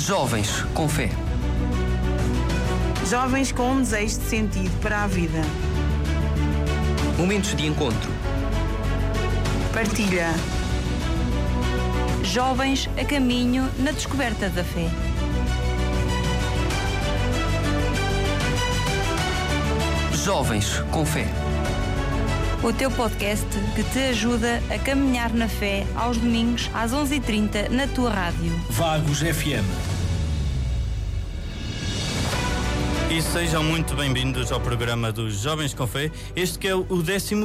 Jovens 0.00 0.64
com 0.72 0.88
fé. 0.88 1.10
Jovens 3.06 3.52
com 3.52 3.70
um 3.72 3.80
desejo 3.80 4.18
de 4.18 4.24
sentido 4.24 4.80
para 4.80 5.04
a 5.04 5.06
vida. 5.06 5.42
Momentos 7.18 7.54
de 7.54 7.66
encontro. 7.66 8.10
Partilha. 9.74 10.32
Jovens 12.22 12.88
a 12.98 13.04
caminho 13.04 13.68
na 13.78 13.92
descoberta 13.92 14.48
da 14.48 14.64
fé. 14.64 14.88
Jovens 20.24 20.82
com 20.90 21.04
fé. 21.04 21.26
O 22.62 22.72
teu 22.72 22.90
podcast 22.90 23.46
que 23.74 23.82
te 23.82 23.98
ajuda 24.10 24.62
a 24.70 24.78
caminhar 24.78 25.30
na 25.34 25.48
fé 25.48 25.86
aos 25.94 26.16
domingos 26.16 26.70
às 26.72 26.92
11h30 26.92 27.68
na 27.68 27.86
tua 27.86 28.10
rádio. 28.10 28.52
Vagos 28.70 29.20
FM. 29.20 29.89
E 33.10 33.20
sejam 33.20 33.64
muito 33.64 33.96
bem-vindos 33.96 34.52
ao 34.52 34.60
programa 34.60 35.10
dos 35.10 35.40
Jovens 35.40 35.74
com 35.74 35.84
Fé. 35.84 36.12
Este 36.36 36.60
que 36.60 36.68
é 36.68 36.76
o 36.76 36.86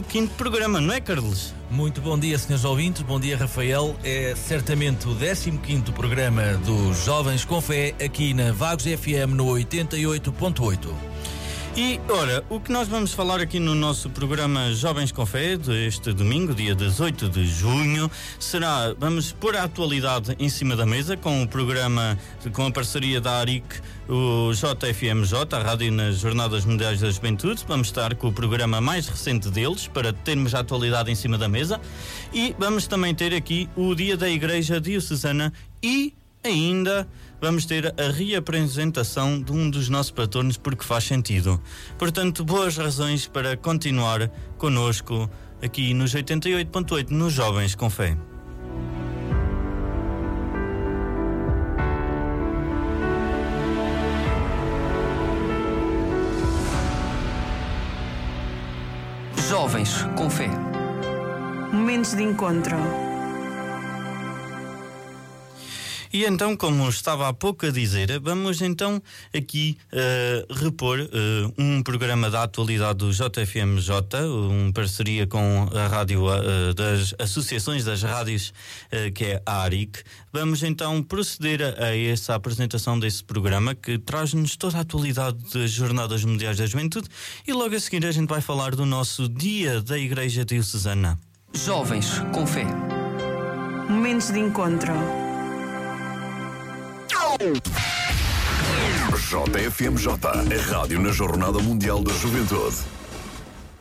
15 0.04 0.28
programa, 0.38 0.80
não 0.80 0.94
é, 0.94 1.02
Carlos? 1.02 1.56
Muito 1.72 2.02
bom 2.02 2.20
dia, 2.20 2.38
senhores 2.38 2.64
ouvintes. 2.64 3.02
Bom 3.02 3.20
dia, 3.20 3.36
Rafael. 3.36 3.96
É 4.04 4.36
certamente 4.36 5.08
o 5.08 5.16
15 5.16 5.92
programa 5.92 6.54
dos 6.64 7.04
Jovens 7.04 7.44
com 7.44 7.60
Fé 7.60 7.96
aqui 8.00 8.32
na 8.32 8.52
Vagos 8.52 8.86
FM 8.86 9.34
no 9.34 9.46
88.8. 9.48 11.15
E, 11.78 12.00
ora, 12.08 12.42
o 12.50 12.58
que 12.58 12.72
nós 12.72 12.88
vamos 12.88 13.14
falar 13.14 13.42
aqui 13.42 13.60
no 13.60 13.76
nosso 13.76 14.10
programa 14.10 14.72
Jovens 14.72 15.12
com 15.12 15.26
Fé, 15.26 15.58
deste 15.58 16.14
domingo, 16.14 16.56
dia 16.56 16.74
18 16.74 17.28
de 17.28 17.46
junho, 17.46 18.10
será, 18.40 18.96
vamos 18.98 19.34
pôr 19.34 19.58
a 19.58 19.64
atualidade 19.64 20.38
em 20.40 20.48
cima 20.48 20.74
da 20.78 20.86
mesa 20.86 21.18
com 21.18 21.44
o 21.44 21.48
programa, 21.48 22.18
com 22.54 22.68
a 22.68 22.72
parceria 22.72 23.20
da 23.20 23.40
ARIC, 23.40 23.66
o 24.08 24.54
JFMJ, 24.54 25.38
a 25.52 25.60
Rádio 25.60 25.92
nas 25.92 26.20
Jornadas 26.20 26.64
Mundiais 26.64 27.02
da 27.02 27.12
Juventude. 27.12 27.66
Vamos 27.68 27.88
estar 27.88 28.16
com 28.16 28.30
o 28.30 28.32
programa 28.32 28.80
mais 28.80 29.10
recente 29.10 29.50
deles, 29.50 29.86
para 29.86 30.14
termos 30.14 30.56
a 30.56 30.60
atualidade 30.60 31.12
em 31.12 31.16
cima 31.16 31.38
da 31.38 31.50
mesa. 31.50 31.82
E 32.34 32.56
vamos 32.58 32.88
também 32.88 33.14
ter 33.14 33.34
aqui 33.34 33.70
o 33.76 33.94
Dia 33.94 34.16
da 34.16 34.30
Igreja 34.30 34.80
Diocesana 34.80 35.52
e 35.84 36.14
ainda 36.42 37.06
vamos 37.46 37.68
ter 37.68 37.94
a 38.02 38.12
reapresentação 38.12 39.40
de 39.40 39.52
um 39.52 39.70
dos 39.70 39.88
nossos 39.88 40.10
patronos 40.10 40.58
porque 40.58 40.84
faz 40.84 41.04
sentido. 41.04 41.62
Portanto, 41.96 42.44
boas 42.44 42.76
razões 42.76 43.28
para 43.28 43.56
continuar 43.56 44.32
conosco 44.58 45.30
aqui 45.62 45.94
nos 45.94 46.16
88.8 46.16 47.12
nos 47.12 47.34
Jovens 47.34 47.76
com 47.76 47.88
Fé. 47.88 48.18
Jovens 59.48 60.02
com 60.18 60.28
fé. 60.32 60.50
Momentos 61.72 62.16
de 62.16 62.24
encontro. 62.24 63.05
E 66.16 66.24
então, 66.24 66.56
como 66.56 66.88
estava 66.88 67.28
há 67.28 67.34
pouco 67.34 67.66
a 67.66 67.72
dizer, 67.72 68.22
vamos 68.22 68.62
então 68.62 69.04
aqui 69.36 69.78
uh, 69.92 70.54
repor 70.54 70.98
uh, 70.98 71.54
um 71.58 71.84
programa 71.84 72.30
da 72.30 72.44
atualidade 72.44 73.00
do 73.00 73.12
JFMJ, 73.12 73.92
uma 74.24 74.72
parceria 74.72 75.28
com 75.28 75.68
a 75.76 75.88
rádio 75.88 76.24
uh, 76.24 76.74
das 76.74 77.14
associações 77.20 77.84
das 77.84 78.02
rádios, 78.02 78.54
que 79.14 79.26
é 79.26 79.42
a 79.46 79.64
ARIC. 79.64 80.04
Vamos 80.32 80.64
então 80.64 81.04
proceder 81.04 81.62
a, 81.62 81.88
a 81.88 81.98
essa 81.98 82.34
apresentação 82.34 82.98
desse 82.98 83.22
programa 83.22 83.76
que 83.76 83.98
traz-nos 83.98 84.56
toda 84.56 84.78
a 84.78 84.82
atualidade 84.82 85.38
das 85.54 85.70
Jornadas 85.70 86.24
Mundiais 86.24 86.58
da 86.58 86.66
Juventude 86.66 87.10
e 87.46 87.52
logo 87.52 87.76
a 87.76 87.80
seguir 87.82 88.06
a 88.06 88.12
gente 88.14 88.30
vai 88.30 88.40
falar 88.40 88.74
do 88.74 88.86
nosso 88.86 89.28
Dia 89.28 89.82
da 89.82 90.00
Igreja 90.00 90.46
Diocesana. 90.46 91.20
Jovens 91.54 92.20
com 92.34 92.48
fé. 92.48 92.66
Momentos 93.90 94.32
de 94.32 94.40
encontro. 94.40 95.25
JFMJ, 99.26 100.08
a 100.24 100.72
rádio 100.72 101.02
na 101.02 101.12
Jornada 101.12 101.60
Mundial 101.60 102.02
da 102.02 102.14
Juventude. 102.14 102.78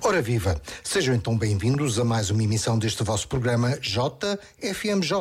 Ora 0.03 0.21
viva! 0.21 0.61
Sejam 0.83 1.15
então 1.15 1.39
bem-vindos 1.39 2.01
a 2.01 2.05
mais 2.05 2.31
uma 2.31 2.43
emissão 2.43 2.77
deste 2.77 3.05
vosso 3.05 3.29
programa 3.29 3.79
JFMJ, 3.79 5.13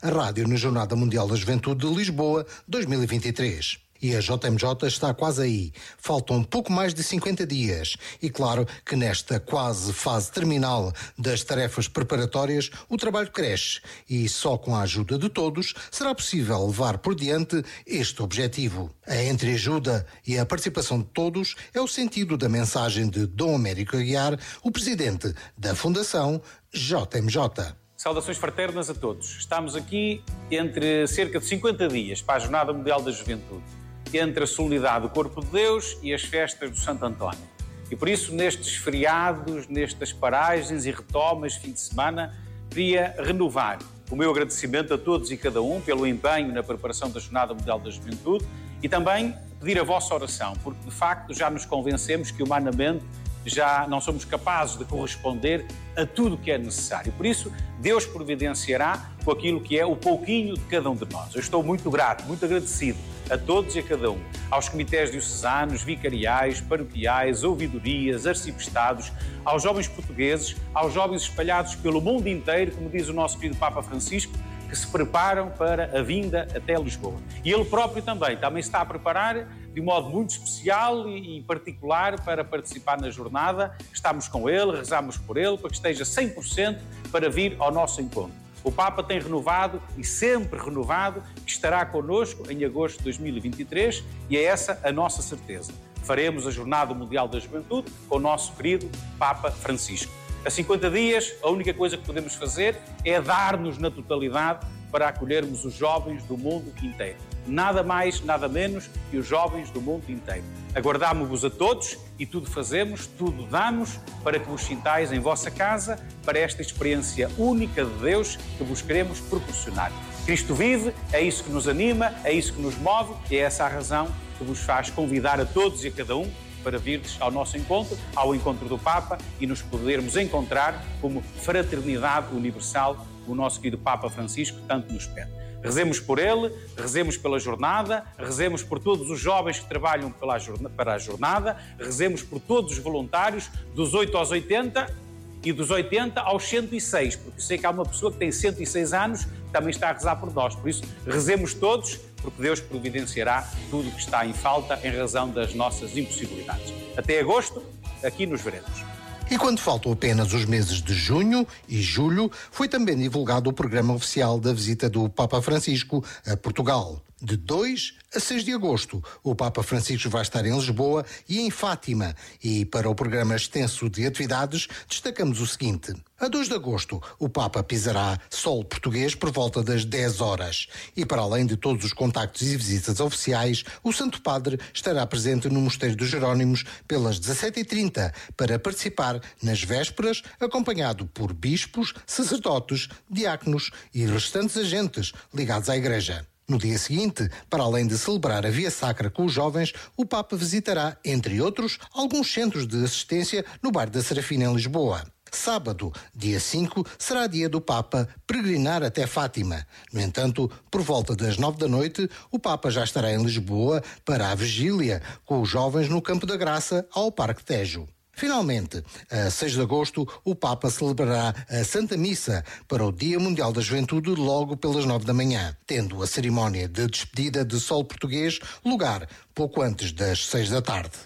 a 0.00 0.08
rádio 0.08 0.48
na 0.48 0.56
Jornada 0.56 0.96
Mundial 0.96 1.28
da 1.28 1.36
Juventude 1.36 1.86
de 1.86 1.94
Lisboa 1.94 2.46
2023. 2.66 3.85
E 4.00 4.14
a 4.14 4.20
JMJ 4.20 4.86
está 4.86 5.12
quase 5.14 5.42
aí. 5.42 5.72
Faltam 5.98 6.42
pouco 6.42 6.72
mais 6.72 6.94
de 6.94 7.02
50 7.02 7.46
dias. 7.46 7.96
E 8.20 8.30
claro 8.30 8.66
que 8.84 8.96
nesta 8.96 9.40
quase 9.40 9.92
fase 9.92 10.30
terminal 10.30 10.92
das 11.18 11.42
tarefas 11.42 11.88
preparatórias, 11.88 12.70
o 12.88 12.96
trabalho 12.96 13.30
cresce. 13.30 13.80
E 14.08 14.28
só 14.28 14.56
com 14.58 14.74
a 14.74 14.82
ajuda 14.82 15.18
de 15.18 15.28
todos 15.28 15.74
será 15.90 16.14
possível 16.14 16.66
levar 16.66 16.98
por 16.98 17.14
diante 17.14 17.62
este 17.86 18.22
objetivo. 18.22 18.90
A 19.06 19.22
entreajuda 19.24 20.06
e 20.26 20.38
a 20.38 20.46
participação 20.46 20.98
de 20.98 21.06
todos 21.06 21.54
é 21.72 21.80
o 21.80 21.88
sentido 21.88 22.36
da 22.36 22.48
mensagem 22.48 23.08
de 23.08 23.26
Dom 23.26 23.54
Américo 23.54 23.96
Aguiar, 23.96 24.38
o 24.62 24.70
presidente 24.70 25.34
da 25.56 25.74
Fundação 25.74 26.40
JMJ. 26.72 27.74
Saudações 27.96 28.36
fraternas 28.36 28.90
a 28.90 28.94
todos. 28.94 29.36
Estamos 29.38 29.74
aqui 29.74 30.22
entre 30.50 31.06
cerca 31.06 31.38
de 31.38 31.46
50 31.46 31.88
dias 31.88 32.20
para 32.20 32.36
a 32.36 32.38
Jornada 32.38 32.72
Mundial 32.72 33.00
da 33.00 33.10
Juventude 33.10 33.64
entre 34.12 34.44
a 34.44 34.46
solenidade 34.46 35.02
do 35.02 35.08
Corpo 35.08 35.40
de 35.40 35.50
Deus 35.50 35.96
e 36.02 36.12
as 36.12 36.22
festas 36.22 36.70
do 36.70 36.78
Santo 36.78 37.04
António. 37.04 37.56
E 37.90 37.96
por 37.96 38.08
isso, 38.08 38.34
nestes 38.34 38.76
feriados, 38.76 39.68
nestas 39.68 40.12
paragens 40.12 40.86
e 40.86 40.90
retomas, 40.90 41.54
fim 41.54 41.72
de 41.72 41.80
semana, 41.80 42.34
queria 42.70 43.14
renovar 43.18 43.78
o 44.10 44.16
meu 44.16 44.30
agradecimento 44.30 44.94
a 44.94 44.98
todos 44.98 45.30
e 45.30 45.36
cada 45.36 45.62
um 45.62 45.80
pelo 45.80 46.06
empenho 46.06 46.52
na 46.52 46.62
preparação 46.62 47.10
da 47.10 47.20
Jornada 47.20 47.54
Mundial 47.54 47.78
da 47.78 47.90
Juventude 47.90 48.44
e 48.82 48.88
também 48.88 49.34
pedir 49.60 49.78
a 49.80 49.84
vossa 49.84 50.14
oração, 50.14 50.54
porque 50.62 50.84
de 50.84 50.90
facto 50.90 51.34
já 51.34 51.50
nos 51.50 51.64
convencemos 51.64 52.30
que 52.30 52.42
humanamente 52.42 53.04
já 53.50 53.86
não 53.88 54.00
somos 54.00 54.24
capazes 54.24 54.76
de 54.76 54.84
corresponder 54.84 55.66
a 55.96 56.04
tudo 56.04 56.34
o 56.34 56.38
que 56.38 56.50
é 56.50 56.58
necessário. 56.58 57.12
Por 57.12 57.24
isso, 57.24 57.52
Deus 57.80 58.04
providenciará 58.04 59.10
com 59.24 59.30
aquilo 59.30 59.60
que 59.60 59.78
é 59.78 59.84
o 59.84 59.96
pouquinho 59.96 60.54
de 60.54 60.64
cada 60.64 60.90
um 60.90 60.96
de 60.96 61.06
nós. 61.10 61.34
Eu 61.34 61.40
estou 61.40 61.62
muito 61.62 61.90
grato, 61.90 62.24
muito 62.24 62.44
agradecido 62.44 62.98
a 63.30 63.36
todos 63.36 63.74
e 63.74 63.80
a 63.80 63.82
cada 63.82 64.10
um, 64.10 64.20
aos 64.50 64.68
comitês 64.68 65.10
diocesanos, 65.10 65.82
vicariais, 65.82 66.60
paroquiais, 66.60 67.42
ouvidorias, 67.42 68.26
arcipestados, 68.26 69.10
aos 69.44 69.62
jovens 69.62 69.88
portugueses, 69.88 70.56
aos 70.72 70.92
jovens 70.92 71.22
espalhados 71.22 71.74
pelo 71.74 72.00
mundo 72.00 72.28
inteiro, 72.28 72.72
como 72.72 72.88
diz 72.88 73.08
o 73.08 73.12
nosso 73.12 73.38
querido 73.38 73.58
Papa 73.58 73.82
Francisco, 73.82 74.32
que 74.68 74.76
se 74.76 74.86
preparam 74.86 75.50
para 75.50 75.98
a 75.98 76.02
vinda 76.02 76.46
até 76.54 76.74
Lisboa. 76.76 77.16
E 77.44 77.52
ele 77.52 77.64
próprio 77.64 78.02
também, 78.02 78.36
também 78.36 78.60
está 78.60 78.80
a 78.80 78.84
preparar 78.84 79.46
de 79.76 79.82
um 79.82 79.84
modo 79.84 80.08
muito 80.08 80.30
especial 80.30 81.06
e 81.06 81.42
particular 81.42 82.18
para 82.24 82.42
participar 82.42 82.98
na 82.98 83.10
jornada. 83.10 83.76
Estamos 83.92 84.26
com 84.26 84.48
ele, 84.48 84.74
rezamos 84.74 85.18
por 85.18 85.36
ele, 85.36 85.58
para 85.58 85.68
que 85.68 85.76
esteja 85.76 86.02
100% 86.02 86.78
para 87.12 87.28
vir 87.28 87.56
ao 87.58 87.70
nosso 87.70 88.00
encontro. 88.00 88.32
O 88.64 88.72
Papa 88.72 89.02
tem 89.02 89.20
renovado 89.20 89.82
e 89.98 90.02
sempre 90.02 90.58
renovado 90.58 91.22
que 91.44 91.50
estará 91.50 91.84
connosco 91.84 92.50
em 92.50 92.64
agosto 92.64 92.96
de 92.96 93.04
2023 93.04 94.02
e 94.30 94.38
é 94.38 94.44
essa 94.44 94.80
a 94.82 94.90
nossa 94.90 95.20
certeza. 95.20 95.74
Faremos 96.04 96.46
a 96.46 96.50
Jornada 96.50 96.94
Mundial 96.94 97.28
da 97.28 97.38
Juventude 97.38 97.92
com 98.08 98.16
o 98.16 98.18
nosso 98.18 98.54
querido 98.54 98.90
Papa 99.18 99.50
Francisco. 99.50 100.10
A 100.42 100.48
50 100.48 100.88
dias, 100.88 101.34
a 101.42 101.50
única 101.50 101.74
coisa 101.74 101.98
que 101.98 102.06
podemos 102.06 102.34
fazer 102.34 102.78
é 103.04 103.20
dar-nos 103.20 103.76
na 103.76 103.90
totalidade 103.90 104.66
para 104.90 105.08
acolhermos 105.08 105.66
os 105.66 105.74
jovens 105.74 106.24
do 106.24 106.38
mundo 106.38 106.72
inteiro. 106.82 107.35
Nada 107.46 107.82
mais, 107.82 108.20
nada 108.20 108.48
menos 108.48 108.90
que 109.10 109.16
os 109.16 109.26
jovens 109.26 109.70
do 109.70 109.80
mundo 109.80 110.10
inteiro. 110.10 110.44
Aguardamos-vos 110.74 111.44
a 111.44 111.50
todos 111.50 111.96
e 112.18 112.26
tudo 112.26 112.50
fazemos, 112.50 113.06
tudo 113.06 113.46
damos 113.46 113.98
para 114.24 114.38
que 114.38 114.48
vos 114.48 114.62
sintais 114.62 115.12
em 115.12 115.20
vossa 115.20 115.50
casa 115.50 115.98
para 116.24 116.38
esta 116.38 116.60
experiência 116.60 117.30
única 117.38 117.84
de 117.84 117.94
Deus 118.00 118.36
que 118.58 118.64
vos 118.64 118.82
queremos 118.82 119.20
proporcionar. 119.20 119.92
Cristo 120.24 120.54
vive, 120.54 120.92
é 121.12 121.20
isso 121.20 121.44
que 121.44 121.50
nos 121.50 121.68
anima, 121.68 122.12
é 122.24 122.32
isso 122.32 122.52
que 122.52 122.60
nos 122.60 122.76
move 122.76 123.14
e 123.30 123.36
é 123.36 123.40
essa 123.40 123.64
a 123.64 123.68
razão 123.68 124.08
que 124.36 124.44
vos 124.44 124.58
faz 124.60 124.90
convidar 124.90 125.40
a 125.40 125.46
todos 125.46 125.84
e 125.84 125.88
a 125.88 125.92
cada 125.92 126.16
um 126.16 126.28
para 126.64 126.78
virdes 126.78 127.16
ao 127.20 127.30
nosso 127.30 127.56
encontro, 127.56 127.96
ao 128.16 128.34
encontro 128.34 128.68
do 128.68 128.76
Papa 128.76 129.18
e 129.40 129.46
nos 129.46 129.62
podermos 129.62 130.16
encontrar 130.16 130.84
como 131.00 131.22
fraternidade 131.22 132.34
universal 132.34 133.06
o 133.24 133.36
nosso 133.36 133.60
querido 133.60 133.78
Papa 133.78 134.10
Francisco 134.10 134.58
tanto 134.66 134.92
nos 134.92 135.06
pede. 135.06 135.45
Rezemos 135.66 135.98
por 135.98 136.20
ele, 136.20 136.52
rezemos 136.76 137.16
pela 137.16 137.40
jornada, 137.40 138.04
rezemos 138.16 138.62
por 138.62 138.78
todos 138.78 139.10
os 139.10 139.18
jovens 139.18 139.58
que 139.58 139.68
trabalham 139.68 140.12
pela, 140.12 140.36
para 140.76 140.94
a 140.94 140.98
jornada, 140.98 141.56
rezemos 141.76 142.22
por 142.22 142.38
todos 142.38 142.70
os 142.70 142.78
voluntários, 142.78 143.50
dos 143.74 143.92
8 143.92 144.16
aos 144.16 144.30
80 144.30 144.94
e 145.42 145.52
dos 145.52 145.72
80 145.72 146.20
aos 146.20 146.44
106, 146.44 147.16
porque 147.16 147.40
sei 147.40 147.58
que 147.58 147.66
há 147.66 147.70
uma 147.70 147.84
pessoa 147.84 148.12
que 148.12 148.18
tem 148.18 148.30
106 148.30 148.92
anos 148.92 149.24
que 149.24 149.52
também 149.52 149.70
está 149.70 149.90
a 149.90 149.92
rezar 149.92 150.14
por 150.16 150.32
nós. 150.32 150.54
Por 150.54 150.68
isso, 150.68 150.84
rezemos 151.04 151.52
todos 151.52 151.98
porque 152.22 152.40
Deus 152.40 152.60
providenciará 152.60 153.48
tudo 153.68 153.88
o 153.88 153.92
que 153.92 154.00
está 154.00 154.24
em 154.24 154.32
falta 154.32 154.78
em 154.84 154.96
razão 154.96 155.30
das 155.30 155.52
nossas 155.52 155.96
impossibilidades. 155.96 156.72
Até 156.96 157.18
agosto, 157.18 157.62
aqui 158.04 158.24
nos 158.24 158.40
veremos. 158.40 158.95
E 159.28 159.36
quando 159.36 159.58
faltam 159.58 159.90
apenas 159.90 160.32
os 160.32 160.44
meses 160.44 160.80
de 160.80 160.94
junho 160.94 161.44
e 161.68 161.82
julho, 161.82 162.30
foi 162.50 162.68
também 162.68 162.96
divulgado 162.96 163.50
o 163.50 163.52
programa 163.52 163.92
oficial 163.92 164.38
da 164.38 164.52
visita 164.52 164.88
do 164.88 165.08
Papa 165.08 165.42
Francisco 165.42 166.04
a 166.24 166.36
Portugal. 166.36 167.02
De 167.22 167.34
2 167.34 167.94
a 168.14 168.20
6 168.20 168.44
de 168.44 168.52
agosto, 168.52 169.02
o 169.22 169.34
Papa 169.34 169.62
Francisco 169.62 170.10
vai 170.10 170.20
estar 170.20 170.44
em 170.44 170.54
Lisboa 170.54 171.02
e 171.26 171.40
em 171.40 171.50
Fátima. 171.50 172.14
E 172.44 172.66
para 172.66 172.90
o 172.90 172.94
programa 172.94 173.34
extenso 173.34 173.88
de 173.88 174.04
atividades, 174.04 174.68
destacamos 174.86 175.40
o 175.40 175.46
seguinte. 175.46 175.94
A 176.20 176.28
2 176.28 176.48
de 176.48 176.54
agosto, 176.54 177.02
o 177.18 177.26
Papa 177.26 177.62
pisará 177.62 178.20
solo 178.28 178.66
português 178.66 179.14
por 179.14 179.30
volta 179.30 179.62
das 179.62 179.86
10 179.86 180.20
horas. 180.20 180.66
E 180.94 181.06
para 181.06 181.22
além 181.22 181.46
de 181.46 181.56
todos 181.56 181.86
os 181.86 181.94
contactos 181.94 182.42
e 182.42 182.54
visitas 182.54 183.00
oficiais, 183.00 183.64
o 183.82 183.94
Santo 183.94 184.20
Padre 184.20 184.60
estará 184.74 185.06
presente 185.06 185.48
no 185.48 185.62
Mosteiro 185.62 185.96
dos 185.96 186.08
Jerónimos 186.08 186.66
pelas 186.86 187.18
17h30 187.18 188.12
para 188.36 188.58
participar 188.58 189.22
nas 189.42 189.62
vésperas, 189.62 190.22
acompanhado 190.38 191.06
por 191.06 191.32
bispos, 191.32 191.94
sacerdotes, 192.06 192.88
diáconos 193.10 193.70
e 193.94 194.04
restantes 194.04 194.58
agentes 194.58 195.14
ligados 195.32 195.70
à 195.70 195.78
Igreja. 195.78 196.26
No 196.48 196.58
dia 196.58 196.78
seguinte, 196.78 197.28
para 197.50 197.64
além 197.64 197.88
de 197.88 197.98
celebrar 197.98 198.46
a 198.46 198.50
Via 198.50 198.70
Sacra 198.70 199.10
com 199.10 199.24
os 199.24 199.32
jovens, 199.32 199.72
o 199.96 200.06
Papa 200.06 200.36
visitará, 200.36 200.96
entre 201.04 201.40
outros, 201.40 201.76
alguns 201.92 202.32
centros 202.32 202.68
de 202.68 202.84
assistência 202.84 203.44
no 203.60 203.72
Bar 203.72 203.90
da 203.90 204.00
Serafina 204.00 204.44
em 204.44 204.54
Lisboa. 204.54 205.04
Sábado, 205.32 205.92
dia 206.14 206.38
5, 206.38 206.86
será 206.96 207.26
dia 207.26 207.48
do 207.48 207.60
Papa 207.60 208.08
peregrinar 208.24 208.84
até 208.84 209.08
Fátima. 209.08 209.66
No 209.92 210.00
entanto, 210.00 210.48
por 210.70 210.82
volta 210.82 211.16
das 211.16 211.36
nove 211.36 211.58
da 211.58 211.66
noite, 211.66 212.08
o 212.30 212.38
Papa 212.38 212.70
já 212.70 212.84
estará 212.84 213.12
em 213.12 213.22
Lisboa 213.22 213.82
para 214.04 214.30
a 214.30 214.34
vigília 214.36 215.02
com 215.24 215.42
os 215.42 215.48
jovens 215.48 215.88
no 215.88 216.00
Campo 216.00 216.26
da 216.26 216.36
Graça, 216.36 216.86
ao 216.92 217.10
Parque 217.10 217.44
Tejo. 217.44 217.88
Finalmente, 218.16 218.82
a 219.10 219.30
6 219.30 219.52
de 219.52 219.60
agosto, 219.60 220.08
o 220.24 220.34
Papa 220.34 220.70
celebrará 220.70 221.34
a 221.50 221.62
Santa 221.64 221.98
Missa 221.98 222.42
para 222.66 222.82
o 222.82 222.90
Dia 222.90 223.20
Mundial 223.20 223.52
da 223.52 223.60
Juventude 223.60 224.08
logo 224.14 224.56
pelas 224.56 224.86
9 224.86 225.04
da 225.04 225.12
manhã, 225.12 225.54
tendo 225.66 226.02
a 226.02 226.06
cerimónia 226.06 226.66
de 226.66 226.86
despedida 226.86 227.44
de 227.44 227.60
Sol 227.60 227.84
Português 227.84 228.40
lugar 228.64 229.06
pouco 229.34 229.60
antes 229.60 229.92
das 229.92 230.26
6 230.28 230.48
da 230.48 230.62
tarde. 230.62 230.96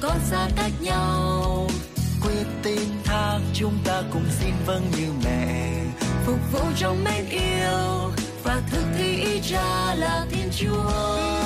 Có 0.00 0.14
xa 0.30 0.48
cách 0.56 0.72
nhau. 0.80 1.66
Quyết 2.22 2.46
tin 2.62 2.88
thác 3.04 3.38
chúng 3.54 3.78
ta 3.84 4.02
cùng 4.12 4.24
xin 4.40 4.54
vâng 4.66 4.90
như 4.96 5.12
mẹ. 5.24 5.74
Phục 6.26 6.38
vụ 6.52 6.60
trong 6.76 7.04
mến 7.04 7.28
yêu 7.28 8.10
và 8.44 8.62
thực 8.70 8.84
thi 8.98 9.20
ý 9.20 9.40
cha 9.50 9.94
là 9.94 10.26
thiên 10.30 10.50
chúa 10.58 11.39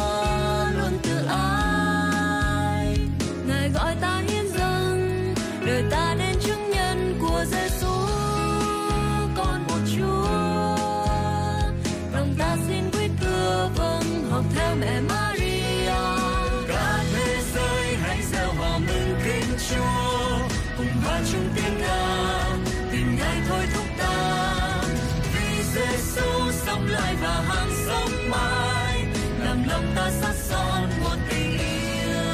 và 27.23 27.43
hàng 27.49 27.71
sống 27.87 28.31
mãi. 28.31 29.05
Làm 29.39 29.69
lòng 29.69 29.93
ta 29.97 30.11
sát 30.11 30.35
son 30.35 30.91
một 31.03 31.17
tình 31.31 31.51
yêu. 31.51 32.25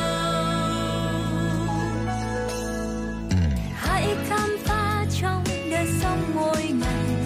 Hãy 3.74 4.16
khám 4.28 4.56
phá 4.64 5.04
trong 5.20 5.44
đời 5.70 5.86
sống 6.00 6.22
mỗi 6.34 6.62
ngày. 6.62 7.16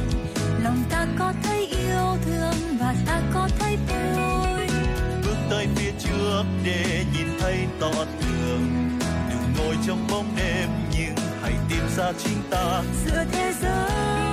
Lòng 0.63 0.83
ta 0.91 1.07
có 1.19 1.33
thấy 1.43 1.67
yêu 1.67 2.17
thương 2.25 2.55
và 2.81 2.95
ta 3.07 3.21
có 3.35 3.49
thấy 3.59 3.77
vui. 3.77 4.67
Bước 5.23 5.37
tới 5.51 5.67
phía 5.77 5.93
trước 5.99 6.43
để 6.65 7.05
nhìn 7.17 7.27
thấy 7.41 7.67
tỏ 7.81 7.93
tường 8.21 8.99
đừng 9.31 9.53
ngồi 9.59 9.77
trong 9.87 10.07
bóng 10.11 10.37
đêm 10.37 10.69
nhưng 10.93 11.15
hãy 11.43 11.53
tìm 11.69 11.83
ra 11.97 12.13
chính 12.25 12.43
ta. 12.51 12.83
Giữa 13.05 13.25
thế 13.33 13.53
giới 13.61 14.24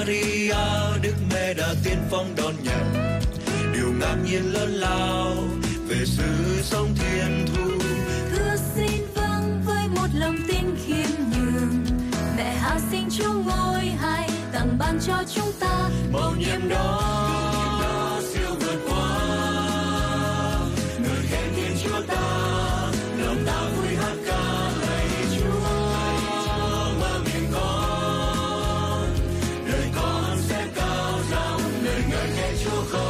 Maria, 0.00 0.54
Đức 1.02 1.14
Mẹ 1.30 1.54
đã 1.54 1.74
tiên 1.84 1.98
phong 2.10 2.34
đón 2.36 2.54
nhận. 2.62 3.20
Điều 3.74 3.92
ngạc 4.00 4.16
nhiên 4.24 4.52
lớn 4.52 4.70
lao 4.70 5.34
về 5.88 5.96
sự 6.04 6.62
sống 6.62 6.88
thiên 6.94 7.46
thu. 7.54 7.70
Thưa 8.30 8.56
xin 8.74 9.02
vâng 9.14 9.62
với 9.64 9.88
một 9.88 10.06
lòng 10.14 10.36
tin 10.48 10.76
khiêm 10.86 11.06
nhường. 11.32 11.84
Mẹ 12.36 12.54
hạ 12.54 12.78
sinh 12.90 13.08
chúa 13.10 13.32
ngôi 13.32 13.84
hay 13.84 14.30
tặng 14.52 14.76
ban 14.78 14.98
cho 15.06 15.22
chúng 15.34 15.52
ta 15.60 15.90
mầu 16.12 16.34
nhiệm 16.38 16.68
đó. 16.68 17.29
çok 32.64 32.94
ağır. 32.94 33.09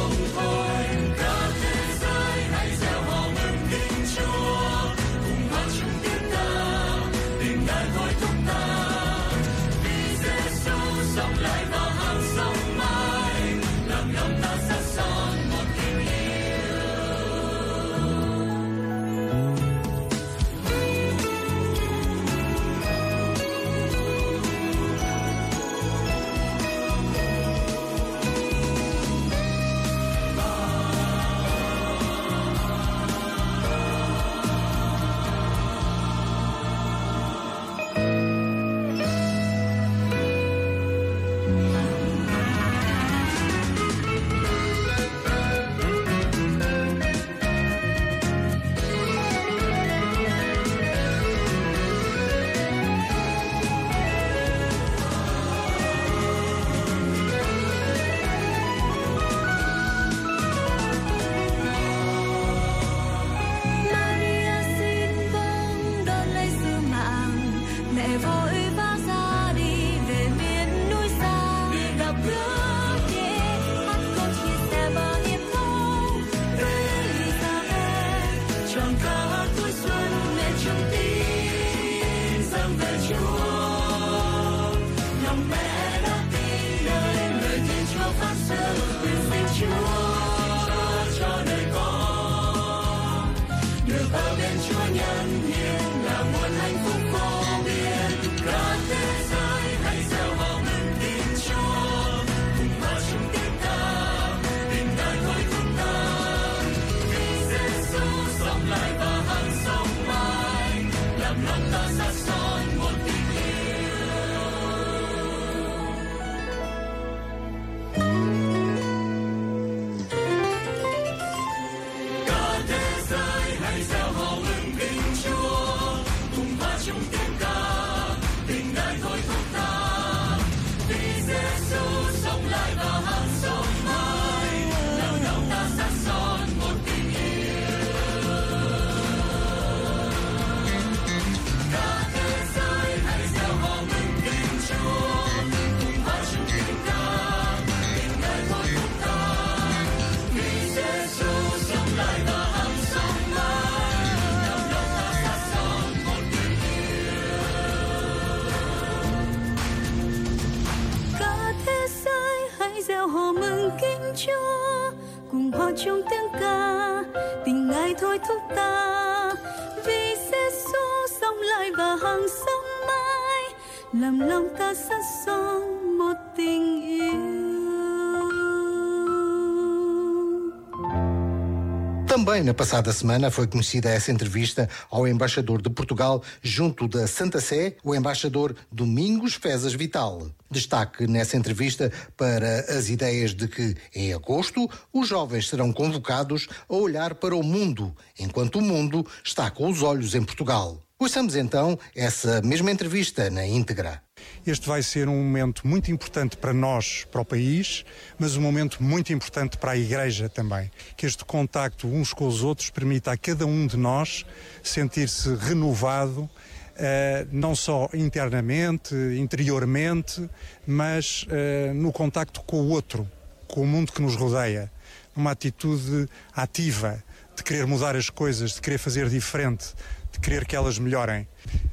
Também 182.41 182.53
na 182.53 182.57
passada 182.57 182.91
semana 182.91 183.29
foi 183.29 183.45
conhecida 183.45 183.91
essa 183.91 184.11
entrevista 184.11 184.67
ao 184.89 185.07
embaixador 185.07 185.61
de 185.61 185.69
Portugal 185.69 186.23
junto 186.41 186.87
da 186.87 187.05
Santa 187.05 187.39
Sé, 187.39 187.75
o 187.83 187.93
embaixador 187.93 188.55
Domingos 188.71 189.35
Fezas 189.35 189.75
Vital. 189.75 190.27
Destaque 190.49 191.05
nessa 191.05 191.37
entrevista 191.37 191.91
para 192.17 192.61
as 192.61 192.89
ideias 192.89 193.35
de 193.35 193.47
que, 193.47 193.75
em 193.93 194.11
agosto, 194.11 194.67
os 194.91 195.07
jovens 195.07 195.49
serão 195.49 195.71
convocados 195.71 196.47
a 196.67 196.73
olhar 196.73 197.13
para 197.13 197.35
o 197.35 197.43
mundo, 197.43 197.95
enquanto 198.17 198.55
o 198.55 198.61
mundo 198.61 199.05
está 199.23 199.51
com 199.51 199.69
os 199.69 199.83
olhos 199.83 200.15
em 200.15 200.23
Portugal. 200.23 200.81
Ouçamos 201.01 201.35
então 201.35 201.79
essa 201.95 202.43
mesma 202.43 202.69
entrevista 202.69 203.27
na 203.31 203.43
íntegra. 203.43 204.03
Este 204.45 204.67
vai 204.67 204.83
ser 204.83 205.09
um 205.09 205.15
momento 205.15 205.67
muito 205.67 205.91
importante 205.91 206.37
para 206.37 206.53
nós, 206.53 207.07
para 207.11 207.21
o 207.21 207.25
país, 207.25 207.83
mas 208.19 208.37
um 208.37 208.41
momento 208.41 208.83
muito 208.83 209.11
importante 209.11 209.57
para 209.57 209.71
a 209.71 209.75
Igreja 209.75 210.29
também. 210.29 210.69
Que 210.95 211.07
este 211.07 211.25
contacto 211.25 211.87
uns 211.87 212.13
com 212.13 212.27
os 212.27 212.43
outros 212.43 212.69
permita 212.69 213.11
a 213.11 213.17
cada 213.17 213.47
um 213.47 213.65
de 213.65 213.77
nós 213.77 214.27
sentir-se 214.61 215.33
renovado, 215.33 216.29
eh, 216.75 217.25
não 217.31 217.55
só 217.55 217.89
internamente, 217.95 218.93
interiormente, 219.17 220.29
mas 220.67 221.25
eh, 221.31 221.73
no 221.73 221.91
contacto 221.91 222.43
com 222.43 222.57
o 222.57 222.69
outro, 222.69 223.09
com 223.47 223.61
o 223.61 223.67
mundo 223.67 223.91
que 223.91 224.03
nos 224.03 224.15
rodeia. 224.15 224.71
Uma 225.15 225.31
atitude 225.31 226.07
ativa 226.31 227.03
de 227.35 227.43
querer 227.43 227.65
mudar 227.65 227.95
as 227.95 228.09
coisas, 228.09 228.51
de 228.51 228.61
querer 228.61 228.77
fazer 228.77 229.09
diferente, 229.09 229.73
querer 230.21 230.45
que 230.45 230.55
elas 230.55 230.77
melhorem. 230.77 231.27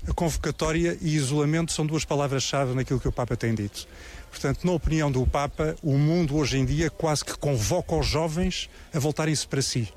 A 0.08 0.12
convocatória 0.12 0.96
e 1.02 1.14
isolamento 1.14 1.70
são 1.70 1.86
duas 1.86 2.04
palavras-chave 2.04 2.74
naquilo 2.74 2.98
que 2.98 3.06
o 3.06 3.12
Papa 3.12 3.36
tem 3.36 3.54
dito. 3.54 3.86
Portanto, 4.30 4.64
na 4.64 4.72
opinião 4.72 5.12
do 5.12 5.26
Papa, 5.26 5.76
o 5.82 5.98
mundo 5.98 6.36
hoje 6.36 6.58
em 6.58 6.64
dia 6.64 6.90
quase 6.90 7.24
que 7.24 7.36
convoca 7.36 7.94
os 7.94 8.06
jovens 8.06 8.68
a 8.92 8.98
voltarem-se 8.98 9.46
para 9.46 9.60
si, 9.60 9.92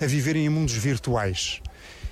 a 0.00 0.06
viverem 0.06 0.44
em 0.44 0.48
mundos 0.48 0.74
virtuais. 0.74 1.62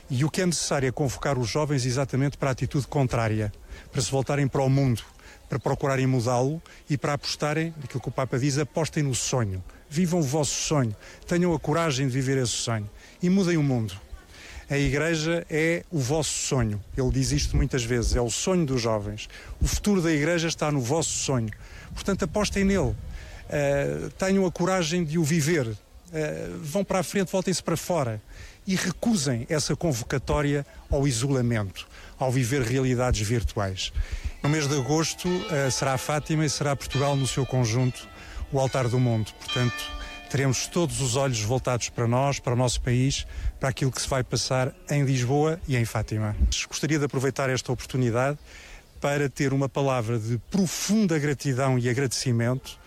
E 0.09 0.25
o 0.25 0.31
que 0.31 0.41
é 0.41 0.47
necessário 0.47 0.89
é 0.89 0.93
convocar 0.93 1.39
os 1.39 1.49
jovens 1.49 1.85
exatamente 1.85 2.37
para 2.37 2.51
a 2.51 2.53
atitude 2.53 2.87
contrária, 2.87 3.53
para 3.91 4.01
se 4.01 4.11
voltarem 4.11 4.47
para 4.47 4.62
o 4.62 4.69
mundo, 4.69 5.03
para 5.49 5.59
procurarem 5.59 6.07
mudá-lo 6.07 6.62
e 6.89 6.97
para 6.97 7.15
apostarem, 7.15 7.75
aquilo 7.83 8.01
que 8.01 8.09
o 8.09 8.12
Papa 8.12 8.39
diz, 8.39 8.57
apostem 8.57 9.03
no 9.03 9.15
sonho. 9.15 9.62
Vivam 9.91 10.21
o 10.21 10.23
vosso 10.23 10.55
sonho, 10.55 10.95
tenham 11.27 11.53
a 11.53 11.59
coragem 11.59 12.07
de 12.07 12.12
viver 12.12 12.39
esse 12.39 12.53
sonho 12.53 12.89
e 13.23 13.29
mudem 13.29 13.57
o 13.57 13.62
mundo. 13.62 13.95
A 14.73 14.79
Igreja 14.79 15.47
é 15.50 15.85
o 15.91 15.99
vosso 15.99 16.33
sonho. 16.33 16.83
Ele 16.97 17.11
diz 17.11 17.31
isto 17.31 17.55
muitas 17.55 17.85
vezes, 17.85 18.17
é 18.17 18.23
o 18.23 18.31
sonho 18.31 18.64
dos 18.64 18.81
jovens. 18.81 19.29
O 19.61 19.69
futuro 19.69 20.00
da 20.00 20.11
Igreja 20.11 20.49
está 20.49 20.73
no 20.73 20.81
vosso 20.81 21.11
sonho. 21.11 21.50
Portanto, 21.93 22.23
apostem 22.23 22.64
nele. 22.64 22.88
Uh, 22.88 24.11
tenham 24.17 24.47
a 24.47 24.50
coragem 24.50 25.05
de 25.05 25.19
o 25.19 25.25
viver. 25.25 25.67
Uh, 25.67 25.76
vão 26.62 26.83
para 26.83 27.00
a 27.00 27.02
frente, 27.02 27.31
voltem-se 27.31 27.62
para 27.62 27.76
fora. 27.76 28.19
E 28.67 28.75
recusem 28.75 29.45
essa 29.50 29.76
convocatória 29.76 30.64
ao 30.91 31.07
isolamento, 31.07 31.87
ao 32.19 32.33
viver 32.33 32.62
realidades 32.62 33.29
virtuais. 33.29 33.93
No 34.43 34.49
mês 34.49 34.67
de 34.67 34.75
agosto 34.75 35.29
uh, 35.29 35.71
será 35.71 35.99
Fátima 35.99 36.47
e 36.47 36.49
será 36.49 36.75
Portugal 36.75 37.14
no 37.14 37.26
seu 37.26 37.45
conjunto 37.45 38.09
o 38.50 38.59
altar 38.59 38.88
do 38.88 38.99
mundo. 38.99 39.35
Portanto, 39.38 40.01
teremos 40.33 40.67
todos 40.67 41.03
os 41.03 41.15
olhos 41.15 41.43
voltados 41.43 41.91
para 41.91 42.07
nós, 42.07 42.41
para 42.41 42.55
o 42.55 42.57
nosso 42.57 42.81
país, 42.81 43.27
para 43.61 43.69
aquilo 43.69 43.93
que 43.93 44.01
se 44.01 44.09
vai 44.09 44.25
passar 44.25 44.75
em 44.91 45.05
Lisboa 45.05 45.61
e 45.69 45.77
em 45.77 45.85
Fátima. 45.85 46.35
Gostaria 46.67 46.99
de 46.99 47.05
aproveitar 47.05 47.51
esta 47.51 47.71
oportunidade 47.71 48.39
para 48.99 49.29
ter 49.29 49.53
uma 49.53 49.69
palavra 49.69 50.19
de 50.19 50.39
profunda 50.51 51.19
gratidão 51.19 51.79
e 51.79 51.87
agradecimento 51.87 52.81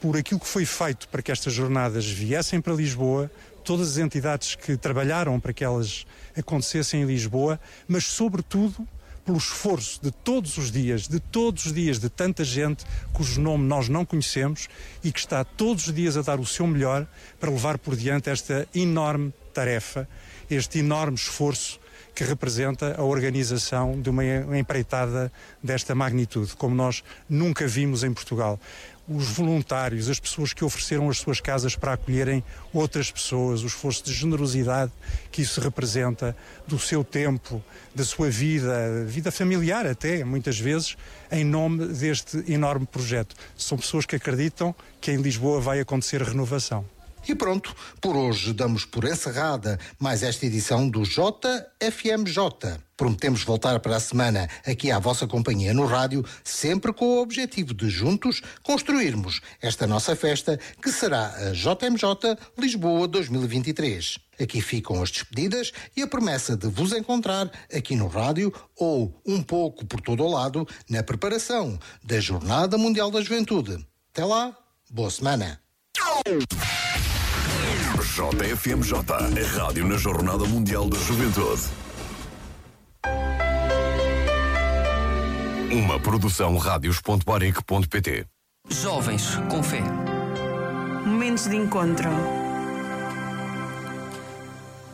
por 0.00 0.16
aquilo 0.16 0.40
que 0.40 0.46
foi 0.46 0.64
feito 0.64 1.06
para 1.08 1.20
que 1.20 1.30
estas 1.30 1.52
jornadas 1.52 2.06
viessem 2.06 2.62
para 2.62 2.72
Lisboa, 2.72 3.30
todas 3.62 3.90
as 3.90 3.98
entidades 3.98 4.54
que 4.54 4.74
trabalharam 4.74 5.38
para 5.38 5.52
que 5.52 5.62
elas 5.62 6.06
acontecessem 6.34 7.02
em 7.02 7.04
Lisboa, 7.04 7.60
mas 7.86 8.06
sobretudo 8.06 8.88
pelo 9.30 9.38
esforço 9.38 10.00
de 10.02 10.10
todos 10.10 10.58
os 10.58 10.72
dias, 10.72 11.06
de 11.06 11.20
todos 11.20 11.66
os 11.66 11.72
dias 11.72 12.00
de 12.00 12.08
tanta 12.08 12.42
gente 12.42 12.84
cujo 13.12 13.40
nome 13.40 13.64
nós 13.64 13.88
não 13.88 14.04
conhecemos 14.04 14.68
e 15.04 15.12
que 15.12 15.20
está 15.20 15.44
todos 15.44 15.86
os 15.86 15.94
dias 15.94 16.16
a 16.16 16.22
dar 16.22 16.40
o 16.40 16.46
seu 16.46 16.66
melhor 16.66 17.06
para 17.38 17.48
levar 17.48 17.78
por 17.78 17.94
diante 17.94 18.28
esta 18.28 18.66
enorme 18.74 19.32
tarefa, 19.54 20.08
este 20.50 20.80
enorme 20.80 21.14
esforço 21.14 21.78
que 22.12 22.24
representa 22.24 22.96
a 22.98 23.04
organização 23.04 24.00
de 24.02 24.10
uma 24.10 24.24
empreitada 24.58 25.32
desta 25.62 25.94
magnitude, 25.94 26.56
como 26.56 26.74
nós 26.74 27.04
nunca 27.28 27.68
vimos 27.68 28.02
em 28.02 28.12
Portugal 28.12 28.58
os 29.12 29.26
voluntários, 29.28 30.08
as 30.08 30.20
pessoas 30.20 30.52
que 30.52 30.64
ofereceram 30.64 31.10
as 31.10 31.18
suas 31.18 31.40
casas 31.40 31.74
para 31.74 31.94
acolherem 31.94 32.44
outras 32.72 33.10
pessoas, 33.10 33.64
o 33.64 33.66
esforço 33.66 34.04
de 34.04 34.12
generosidade 34.12 34.92
que 35.32 35.42
isso 35.42 35.60
representa, 35.60 36.36
do 36.66 36.78
seu 36.78 37.02
tempo, 37.02 37.62
da 37.92 38.04
sua 38.04 38.30
vida, 38.30 39.04
vida 39.06 39.32
familiar 39.32 39.84
até, 39.84 40.22
muitas 40.22 40.60
vezes, 40.60 40.96
em 41.32 41.44
nome 41.44 41.86
deste 41.86 42.44
enorme 42.46 42.86
projeto. 42.86 43.34
São 43.56 43.76
pessoas 43.76 44.06
que 44.06 44.14
acreditam 44.14 44.72
que 45.00 45.10
em 45.10 45.16
Lisboa 45.16 45.60
vai 45.60 45.80
acontecer 45.80 46.22
renovação. 46.22 46.84
E 47.28 47.34
pronto, 47.34 47.74
por 48.00 48.16
hoje 48.16 48.52
damos 48.52 48.84
por 48.84 49.04
encerrada 49.04 49.78
mais 49.98 50.22
esta 50.22 50.46
edição 50.46 50.88
do 50.88 51.02
JFMJ. 51.02 52.80
Prometemos 52.96 53.44
voltar 53.44 53.78
para 53.80 53.96
a 53.96 54.00
semana 54.00 54.48
aqui 54.66 54.90
à 54.90 54.98
vossa 54.98 55.26
companhia 55.26 55.72
no 55.72 55.86
rádio, 55.86 56.24
sempre 56.42 56.92
com 56.92 57.06
o 57.06 57.22
objetivo 57.22 57.72
de 57.72 57.88
juntos 57.88 58.42
construirmos 58.62 59.40
esta 59.62 59.86
nossa 59.86 60.16
festa 60.16 60.58
que 60.82 60.90
será 60.90 61.28
a 61.36 61.52
JMJ 61.52 62.36
Lisboa 62.58 63.06
2023. 63.06 64.18
Aqui 64.40 64.60
ficam 64.60 65.02
as 65.02 65.10
despedidas 65.10 65.72
e 65.96 66.02
a 66.02 66.06
promessa 66.06 66.56
de 66.56 66.68
vos 66.68 66.92
encontrar 66.92 67.50
aqui 67.72 67.94
no 67.94 68.06
rádio 68.06 68.52
ou 68.76 69.20
um 69.26 69.42
pouco 69.42 69.84
por 69.86 70.00
todo 70.00 70.22
o 70.22 70.30
lado 70.30 70.66
na 70.88 71.02
preparação 71.02 71.78
da 72.02 72.18
Jornada 72.20 72.76
Mundial 72.78 73.10
da 73.10 73.20
Juventude. 73.20 73.84
Até 74.12 74.24
lá, 74.24 74.56
boa 74.90 75.10
semana. 75.10 75.60
JFMJ, 78.20 78.92
a 79.14 79.58
rádio 79.58 79.88
na 79.88 79.96
Jornada 79.96 80.44
Mundial 80.44 80.90
da 80.90 80.98
Juventude. 80.98 81.62
Uma 85.72 85.98
produção 85.98 86.58
radios.baric.pt 86.58 88.26
Jovens 88.68 89.36
com 89.50 89.62
fé. 89.62 89.80
Momentos 91.06 91.48
de 91.48 91.56
encontro. 91.56 92.10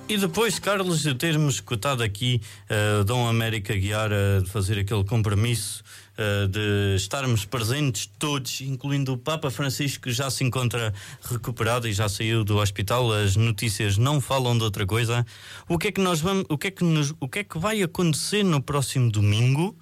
E 0.08 0.16
depois, 0.16 0.56
Carlos, 0.60 1.02
de 1.02 1.16
termos 1.16 1.54
escutado 1.54 2.00
aqui 2.00 2.40
uh, 2.70 3.02
Dom 3.02 3.26
América 3.26 3.74
Guiar 3.74 4.10
uh, 4.12 4.46
fazer 4.46 4.78
aquele 4.78 5.02
compromisso 5.02 5.82
uh, 6.12 6.46
de 6.46 6.94
estarmos 6.94 7.44
presentes 7.44 8.08
todos, 8.16 8.60
incluindo 8.60 9.14
o 9.14 9.18
Papa 9.18 9.50
Francisco, 9.50 10.04
que 10.04 10.12
já 10.12 10.30
se 10.30 10.44
encontra 10.44 10.94
recuperado 11.22 11.88
e 11.88 11.92
já 11.92 12.08
saiu 12.08 12.44
do 12.44 12.58
hospital, 12.58 13.12
as 13.12 13.34
notícias 13.34 13.98
não 13.98 14.20
falam 14.20 14.56
de 14.56 14.62
outra 14.62 14.86
coisa. 14.86 15.26
O 15.68 15.76
que 15.76 15.88
é 15.88 15.92
que 15.92 16.00
nós 16.00 16.20
vamos, 16.20 16.44
o 16.48 16.56
que 16.56 16.68
é 16.68 16.70
que, 16.70 16.84
nos, 16.84 17.12
o 17.18 17.28
que, 17.28 17.40
é 17.40 17.44
que 17.44 17.58
vai 17.58 17.82
acontecer 17.82 18.44
no 18.44 18.62
próximo 18.62 19.10
domingo 19.10 19.76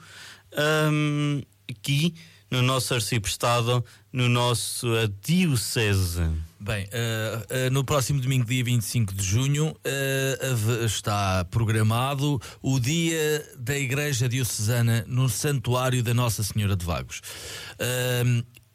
um, 0.90 1.42
aqui 1.70 2.14
no 2.50 2.62
nosso 2.62 2.94
arciprestado, 2.94 3.84
no 4.10 4.26
nosso 4.26 4.88
diocese? 5.20 6.30
Bem, 6.64 6.84
uh, 6.84 7.66
uh, 7.66 7.70
no 7.70 7.84
próximo 7.84 8.18
domingo, 8.18 8.46
dia 8.46 8.64
25 8.64 9.12
de 9.12 9.22
junho, 9.22 9.68
uh, 9.68 10.84
está 10.86 11.44
programado 11.44 12.40
o 12.62 12.80
Dia 12.80 13.46
da 13.58 13.78
Igreja 13.78 14.26
Diocesana 14.30 15.04
no 15.06 15.28
Santuário 15.28 16.02
da 16.02 16.14
Nossa 16.14 16.42
Senhora 16.42 16.74
de 16.74 16.82
Vagos. 16.82 17.20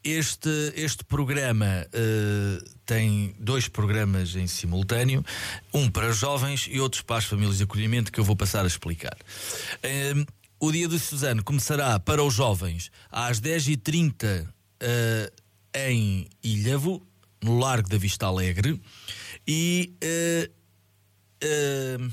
Este, 0.03 0.49
este 0.75 1.03
programa 1.03 1.87
tem 2.85 3.35
dois 3.39 3.67
programas 3.67 4.35
em 4.35 4.45
simultâneo, 4.45 5.25
um 5.73 5.89
para 5.89 6.11
jovens 6.11 6.67
e 6.69 6.79
outros 6.79 7.01
para 7.01 7.17
as 7.17 7.25
famílias 7.25 7.57
de 7.57 7.63
acolhimento, 7.63 8.11
que 8.11 8.19
eu 8.19 8.23
vou 8.23 8.35
passar 8.35 8.65
a 8.65 8.67
explicar. 8.67 9.17
o 10.59 10.71
Dia 10.71 10.87
do 10.87 10.95
Diocesano 10.95 11.43
começará 11.43 11.99
para 11.99 12.23
os 12.23 12.35
jovens 12.35 12.91
às 13.11 13.41
10h30 13.41 14.47
em 15.75 16.27
Ilhavo, 16.43 17.08
no 17.43 17.57
Largo 17.57 17.87
da 17.89 17.97
Vista 17.97 18.25
Alegre 18.25 18.79
e 19.47 19.93
uh, 20.03 20.51
uh, 22.05 22.11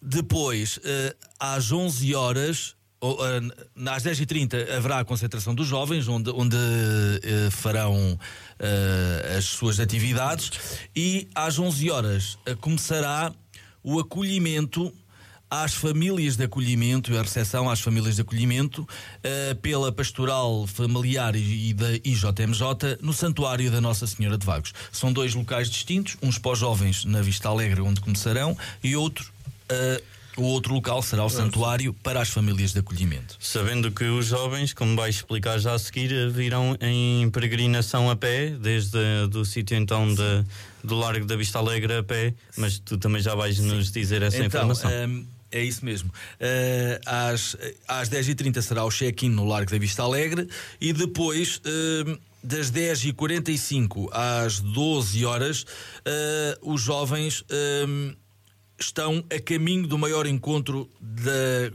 depois 0.00 0.78
uh, 0.78 0.80
às 1.38 1.70
11 1.70 2.14
horas 2.14 2.74
o- 3.00 3.16
ah, 3.20 3.94
às 3.96 4.04
10h30 4.04 4.70
haverá 4.76 5.00
a 5.00 5.04
concentração 5.04 5.54
dos 5.56 5.66
jovens, 5.66 6.06
onde, 6.06 6.30
onde 6.30 6.56
farão 7.50 8.16
as 9.36 9.44
suas 9.46 9.80
atividades, 9.80 10.52
e 10.94 11.28
às 11.34 11.58
11 11.58 11.90
horas 11.90 12.38
começará 12.60 13.34
o 13.82 13.98
acolhimento 13.98 14.94
às 15.52 15.74
famílias 15.74 16.34
de 16.34 16.44
acolhimento 16.44 17.12
e 17.12 17.18
a 17.18 17.20
recepção 17.20 17.68
às 17.68 17.78
famílias 17.78 18.14
de 18.16 18.22
acolhimento 18.22 18.88
eh, 19.22 19.52
pela 19.60 19.92
Pastoral 19.92 20.66
Familiar 20.66 21.36
e, 21.36 21.68
e 21.68 21.74
da 21.74 21.92
IJMJ 21.92 22.96
no 23.02 23.12
Santuário 23.12 23.70
da 23.70 23.78
Nossa 23.78 24.06
Senhora 24.06 24.38
de 24.38 24.46
Vagos. 24.46 24.72
São 24.90 25.12
dois 25.12 25.34
locais 25.34 25.68
distintos, 25.68 26.16
uns 26.22 26.38
para 26.38 26.52
os 26.52 26.58
jovens 26.58 27.04
na 27.04 27.20
Vista 27.20 27.50
Alegre, 27.50 27.82
onde 27.82 28.00
começarão, 28.00 28.56
e 28.82 28.96
outro. 28.96 29.30
eh, 29.68 30.02
o 30.38 30.44
outro 30.44 30.72
local 30.72 31.02
será 31.02 31.22
o 31.22 31.28
santuário 31.28 31.92
para 32.02 32.22
as 32.22 32.30
famílias 32.30 32.72
de 32.72 32.78
acolhimento. 32.78 33.36
Sabendo 33.38 33.90
que 33.92 34.04
os 34.04 34.24
jovens, 34.28 34.72
como 34.72 34.96
vais 34.96 35.16
explicar 35.16 35.58
já 35.58 35.74
a 35.74 35.78
seguir, 35.78 36.30
virão 36.30 36.74
em 36.80 37.28
peregrinação 37.28 38.08
a 38.08 38.16
pé, 38.16 38.48
desde 38.48 39.26
do 39.28 39.44
sítio 39.44 39.76
então 39.76 40.14
de, 40.14 40.44
do 40.82 40.94
Largo 40.94 41.26
da 41.26 41.36
Vista 41.36 41.58
Alegre 41.58 41.98
a 41.98 42.02
pé, 42.02 42.32
mas 42.56 42.78
tu 42.78 42.96
também 42.96 43.20
já 43.20 43.34
vais 43.34 43.58
nos 43.58 43.92
dizer 43.92 44.22
essa 44.22 44.38
então, 44.38 44.46
informação. 44.46 44.90
hum, 44.90 45.26
é 45.52 45.62
isso 45.62 45.84
mesmo. 45.84 46.10
Uh, 46.10 47.00
às, 47.06 47.56
às 47.86 48.08
10h30 48.08 48.60
será 48.62 48.84
o 48.84 48.90
check-in 48.90 49.30
no 49.30 49.46
Largo 49.46 49.70
da 49.70 49.78
Vista 49.78 50.02
Alegre 50.02 50.48
e 50.80 50.92
depois. 50.92 51.60
hum, 52.06 52.18
das 52.42 52.72
10h45 52.72 54.08
às 54.10 54.58
12 54.58 55.24
horas, 55.24 55.62
uh, 55.62 56.72
os 56.72 56.80
jovens 56.80 57.44
hum, 57.88 58.14
estão 58.78 59.24
a 59.32 59.40
caminho 59.40 59.86
do 59.86 59.96
maior 59.96 60.26
encontro 60.26 60.90
da. 61.00 61.30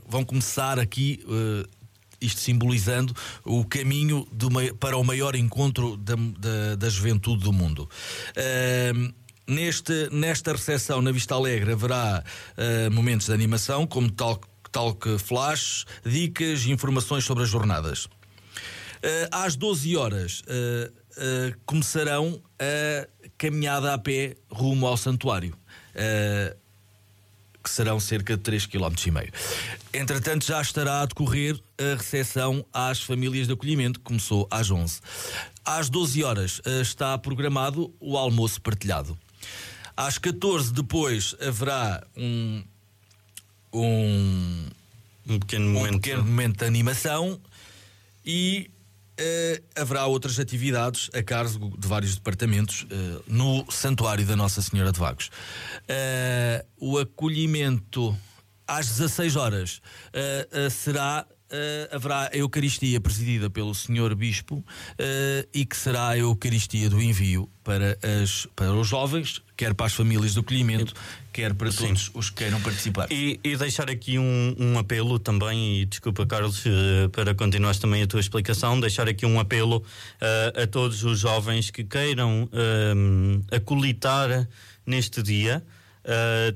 Vão 0.08 0.26
começar 0.26 0.78
aqui. 0.80 1.24
uh, 1.26 1.78
isto 2.20 2.42
simbolizando 2.42 3.14
o 3.46 3.64
caminho 3.64 4.28
do 4.32 4.50
para 4.80 4.98
o 4.98 5.04
maior 5.04 5.36
encontro 5.36 5.96
da, 5.98 6.16
da, 6.16 6.76
da 6.76 6.90
juventude 6.90 7.44
do 7.44 7.54
mundo. 7.54 7.88
Ahm, 8.36 9.14
neste, 9.48 10.10
nesta 10.12 10.52
recepção 10.52 11.02
na 11.02 11.12
Vista 11.12 11.34
Alegre 11.34 11.72
haverá 11.72 12.24
ah, 12.58 12.90
momentos 12.92 13.28
de 13.28 13.34
animação, 13.34 13.88
como 13.88 14.12
tal, 14.12 14.40
tal 14.72 14.94
que 14.94 15.18
flash, 15.18 15.86
dicas 16.06 16.66
e 16.66 16.72
informações 16.72 17.24
sobre 17.24 17.44
as 17.44 17.50
jornadas. 17.50 18.08
Ah, 19.32 19.46
às 19.46 19.56
12 19.56 19.96
horas 19.96 20.44
ah, 20.48 20.92
começarão 21.66 22.42
a 22.60 23.08
caminhada 23.38 23.94
a 23.94 23.98
pé 23.98 24.36
rumo 24.52 24.86
ao 24.86 24.98
santuário. 24.98 25.58
Que 27.64 27.72
serão 27.72 28.00
cerca 28.00 28.38
de 28.38 28.44
3,5 28.44 28.70
km. 28.70 29.32
Entretanto, 29.92 30.46
já 30.46 30.62
estará 30.62 31.02
a 31.02 31.06
decorrer 31.08 31.60
a 31.80 31.98
recepção 31.98 32.64
às 32.72 33.02
famílias 33.02 33.48
de 33.48 33.54
acolhimento, 33.54 34.00
que 34.00 34.06
começou 34.06 34.48
às 34.52 34.70
11. 34.70 35.02
Às 35.66 35.90
12 35.90 36.24
horas 36.24 36.62
está 36.82 37.18
programado 37.18 37.92
o 38.00 38.16
almoço 38.16 38.62
partilhado. 38.62 39.18
Às 39.98 40.18
14 40.20 40.72
depois 40.72 41.36
haverá 41.42 42.06
um 42.16 42.64
um, 43.74 44.66
um 45.28 45.40
pequeno 45.40 45.70
momento, 45.72 46.02
pequeno 46.02 46.24
momento 46.24 46.60
de 46.60 46.66
animação 46.66 47.40
e 48.26 48.72
eh, 49.18 49.62
haverá 49.76 50.06
outras 50.06 50.40
atividades 50.40 51.10
a 51.14 51.24
cargo 51.24 51.76
de 51.78 51.88
vários 51.88 52.16
departamentos 52.16 52.86
eh, 52.90 53.22
no 53.28 53.66
Santuário 53.72 54.26
da 54.26 54.36
Nossa 54.36 54.62
Senhora 54.62 54.92
de 54.92 55.00
Vagos. 55.00 55.32
Eh, 55.88 56.64
o 56.80 56.98
acolhimento 56.98 58.16
às 58.68 58.88
16 58.88 59.36
horas 59.36 59.82
será. 60.70 61.26
Eh, 61.50 61.90
haverá 61.94 62.30
a 62.34 62.36
Eucaristia 62.36 63.00
presidida 63.00 63.50
pelo 63.50 63.74
Senhor 63.74 64.14
Bispo 64.16 64.66
eh, 64.98 65.48
e 65.54 65.66
que 65.66 65.78
será 65.78 66.10
a 66.10 66.18
Eucaristia 66.18 66.90
do 66.90 67.02
envio 67.02 67.50
para, 67.64 67.98
as, 68.22 68.46
para 68.54 68.74
os 68.74 68.86
jovens, 68.86 69.42
quer 69.56 69.74
para 69.74 69.86
as 69.86 69.94
famílias 69.94 70.34
do 70.34 70.42
acolhimento, 70.42 70.94
quer 71.32 71.54
para 71.54 71.72
todos 71.72 72.12
os 72.14 72.30
que 72.30 72.44
queiram 72.44 72.60
participar. 72.60 73.08
E, 73.10 73.40
e 73.42 73.56
deixar 73.56 73.90
aqui 73.90 74.20
um, 74.20 74.56
um 74.60 74.78
apelo 74.78 75.18
também, 75.20 75.82
e 75.82 75.86
desculpa, 75.86 76.26
Carlos, 76.26 76.66
eh, 76.66 77.08
para 77.14 77.34
continuares 77.34 77.80
também 77.80 78.04
a 78.04 78.08
tua 78.08 78.20
explicação, 78.20 78.78
deixar 78.78 79.08
aqui 79.08 79.26
um 79.26 79.40
apelo 79.40 79.82
a 80.62 80.68
todos 80.68 81.06
os 81.06 81.20
jovens 81.20 81.72
que 81.72 81.84
queiram 81.84 82.50
acolitar 83.52 84.48
neste 84.86 85.24
dia. 85.24 85.64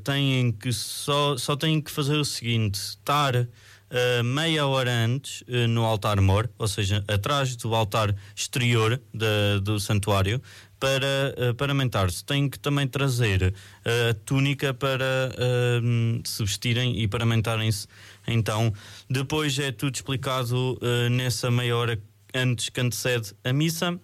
têm 0.03 0.51
que 0.51 0.73
só, 0.73 1.37
só 1.37 1.55
têm 1.55 1.79
que 1.79 1.91
fazer 1.91 2.17
o 2.17 2.25
seguinte: 2.25 2.75
estar 2.75 3.47
eh, 3.91 4.23
meia 4.23 4.65
hora 4.65 4.91
antes 4.91 5.43
eh, 5.47 5.67
no 5.67 5.83
altar 5.83 6.19
mor, 6.21 6.49
ou 6.57 6.67
seja, 6.67 7.03
atrás 7.07 7.55
do 7.55 7.75
altar 7.75 8.15
exterior 8.35 8.99
da- 9.13 9.59
do 9.61 9.79
santuário, 9.79 10.41
para 10.79 11.35
uh, 11.37 11.53
paramentar-se. 11.53 12.25
Tem 12.25 12.49
que 12.49 12.57
também 12.57 12.87
trazer 12.87 13.53
eh, 13.85 14.09
a 14.09 14.13
túnica 14.25 14.73
para 14.73 15.31
eh, 15.37 15.79
se 16.23 16.43
vestirem 16.43 16.99
e 16.99 17.07
paramentarem-se. 17.07 17.85
Então, 18.27 18.73
depois 19.07 19.59
é 19.59 19.71
tudo 19.71 19.93
explicado 19.93 20.79
eh, 20.81 21.07
nessa 21.09 21.51
meia 21.51 21.77
hora 21.77 22.01
antes 22.33 22.69
que 22.69 22.81
antecede 22.81 23.31
a 23.43 23.53
missa 23.53 23.99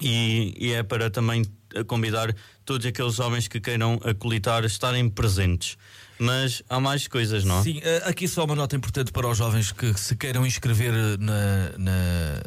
e, 0.00 0.54
e 0.58 0.72
é 0.72 0.82
para 0.82 1.10
também 1.10 1.44
eh, 1.74 1.84
convidar 1.84 2.34
todos 2.64 2.86
aqueles 2.86 3.14
jovens 3.14 3.48
que 3.48 3.60
queiram 3.60 4.00
acolitar 4.04 4.64
estarem 4.64 5.08
presentes. 5.08 5.76
Mas 6.18 6.62
há 6.68 6.80
mais 6.80 7.06
coisas, 7.06 7.44
não? 7.44 7.62
Sim, 7.62 7.80
eh, 7.82 8.02
aqui 8.04 8.26
só 8.26 8.44
uma 8.44 8.54
nota 8.54 8.74
importante 8.74 9.12
para 9.12 9.28
os 9.28 9.38
jovens 9.38 9.70
que 9.72 9.94
se 9.94 10.16
queiram 10.16 10.44
inscrever 10.44 10.92
eh, 10.92 11.16
na, 11.18 11.78
na, 11.78 12.42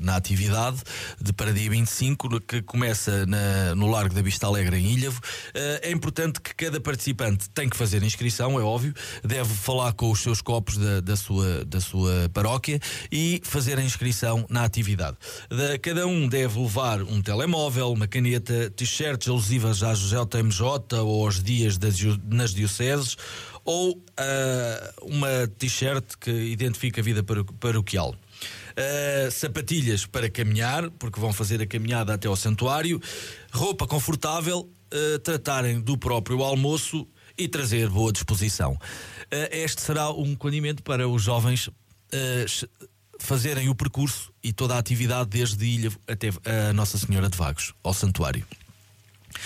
na 0.00 0.16
atividade 0.16 0.78
de 1.20 1.32
para 1.32 1.52
dia 1.52 1.70
25, 1.70 2.28
no- 2.28 2.40
que 2.40 2.62
começa 2.62 3.24
na- 3.26 3.74
no 3.74 3.88
Largo 3.90 4.14
da 4.14 4.22
Vista 4.22 4.46
Alegre, 4.46 4.76
em 4.78 4.92
Ilhavo. 4.94 5.20
Eh, 5.54 5.80
É 5.84 5.92
importante 5.92 6.40
que 6.40 6.54
cada 6.54 6.80
participante 6.80 7.48
tem 7.50 7.68
que 7.68 7.76
fazer 7.76 8.02
a 8.02 8.06
inscrição, 8.06 8.58
é 8.58 8.62
óbvio, 8.62 8.94
deve 9.24 9.52
falar 9.54 9.92
com 9.92 10.10
os 10.10 10.20
seus 10.20 10.40
copos 10.40 10.76
da, 10.76 11.00
da 11.00 11.16
sua, 11.16 11.64
da 11.64 11.80
sua 11.80 12.28
paróquia 12.32 12.78
e 13.10 13.40
fazer 13.44 13.78
a 13.78 13.82
inscrição 13.82 14.46
na 14.48 14.64
atividade. 14.64 15.16
Da- 15.48 15.78
cada 15.78 16.06
um 16.06 16.28
deve 16.28 16.58
levar 16.60 17.02
um 17.02 17.20
telemóvel, 17.22 17.92
uma 17.92 18.06
caneta, 18.06 18.70
t-shirts 18.70 19.28
alusivas 19.28 19.82
às 19.82 19.98
JMJ 20.00 20.98
ou 21.02 21.24
aos 21.24 21.42
dias 21.42 21.76
das, 21.78 21.96
nas 22.28 22.52
dioceses 22.54 23.16
ou 23.64 24.02
ah, 24.16 24.92
uma 25.02 25.46
t-shirt 25.58 26.04
que 26.20 26.30
identifica 26.30 27.00
a 27.00 27.04
vida 27.04 27.22
paro- 27.22 27.44
paroquial. 27.58 28.14
Uh, 28.70 29.30
sapatilhas 29.30 30.06
para 30.06 30.30
caminhar, 30.30 30.90
porque 30.92 31.20
vão 31.20 31.32
fazer 31.32 31.60
a 31.60 31.66
caminhada 31.66 32.14
até 32.14 32.28
ao 32.28 32.36
santuário, 32.36 33.00
roupa 33.52 33.86
confortável, 33.86 34.60
uh, 34.60 35.18
tratarem 35.20 35.80
do 35.80 35.96
próprio 35.98 36.42
almoço 36.42 37.06
e 37.36 37.48
trazer 37.48 37.88
boa 37.88 38.12
disposição. 38.12 38.72
Uh, 38.72 39.48
este 39.50 39.80
será 39.80 40.12
um 40.12 40.32
acolhimento 40.32 40.82
para 40.82 41.08
os 41.08 41.22
jovens 41.22 41.70
fazerem 43.20 43.68
o 43.68 43.74
percurso 43.74 44.32
e 44.42 44.52
toda 44.52 44.74
a 44.74 44.78
atividade 44.78 45.30
desde 45.30 45.64
Ilha 45.64 45.92
até 46.08 46.30
a 46.44 46.72
Nossa 46.72 46.98
Senhora 46.98 47.28
de 47.28 47.38
Vagos, 47.38 47.72
ao 47.84 47.94
santuário. 47.94 48.44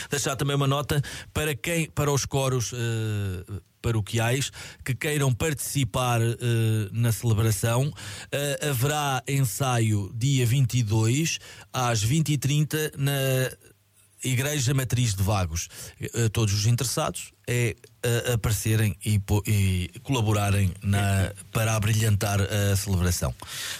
Deixar 0.08 0.34
também 0.34 0.56
uma 0.56 0.66
nota 0.66 1.02
para 1.34 1.54
quem, 1.54 1.90
para 1.90 2.10
os 2.10 2.24
coros 2.24 2.72
paroquiais 3.84 4.50
que 4.82 4.94
queiram 4.94 5.34
participar 5.34 6.22
eh, 6.22 6.36
na 6.90 7.12
celebração. 7.12 7.92
Eh, 8.32 8.68
haverá 8.70 9.22
ensaio 9.28 10.10
dia 10.14 10.46
22 10.46 11.38
às 11.70 12.02
20h30 12.02 12.92
na 12.96 13.12
Igreja 14.24 14.72
Matriz 14.72 15.14
de 15.14 15.22
Vagos. 15.22 15.68
Eh, 16.00 16.30
todos 16.30 16.54
os 16.54 16.64
interessados 16.64 17.33
é 17.46 17.76
eh, 18.02 18.32
aparecerem 18.34 18.94
e, 19.04 19.20
e 19.46 19.90
colaborarem 20.02 20.70
na, 20.82 21.32
para 21.50 21.74
abrilhantar 21.74 22.38
a 22.40 22.76
celebração. 22.76 23.34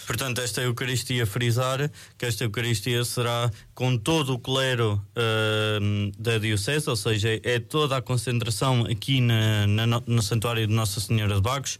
Portanto, 0.07 0.41
esta 0.41 0.61
Eucaristia 0.61 1.27
frisar 1.27 1.91
que 2.17 2.25
esta 2.25 2.43
Eucaristia 2.43 3.05
será 3.05 3.51
com 3.75 3.97
todo 3.97 4.33
o 4.33 4.39
clero 4.39 4.99
ahm, 5.15 6.11
da 6.17 6.37
Diocese, 6.37 6.89
ou 6.89 6.95
seja, 6.95 7.39
é 7.43 7.59
toda 7.59 7.97
a 7.97 8.01
concentração 8.01 8.85
aqui 8.89 9.21
na, 9.21 9.67
na 9.67 9.85
no, 9.85 10.21
Santuário 10.23 10.65
de 10.65 10.73
Nossa 10.73 10.99
Senhora 10.99 11.35
de 11.35 11.41
Vagos. 11.41 11.77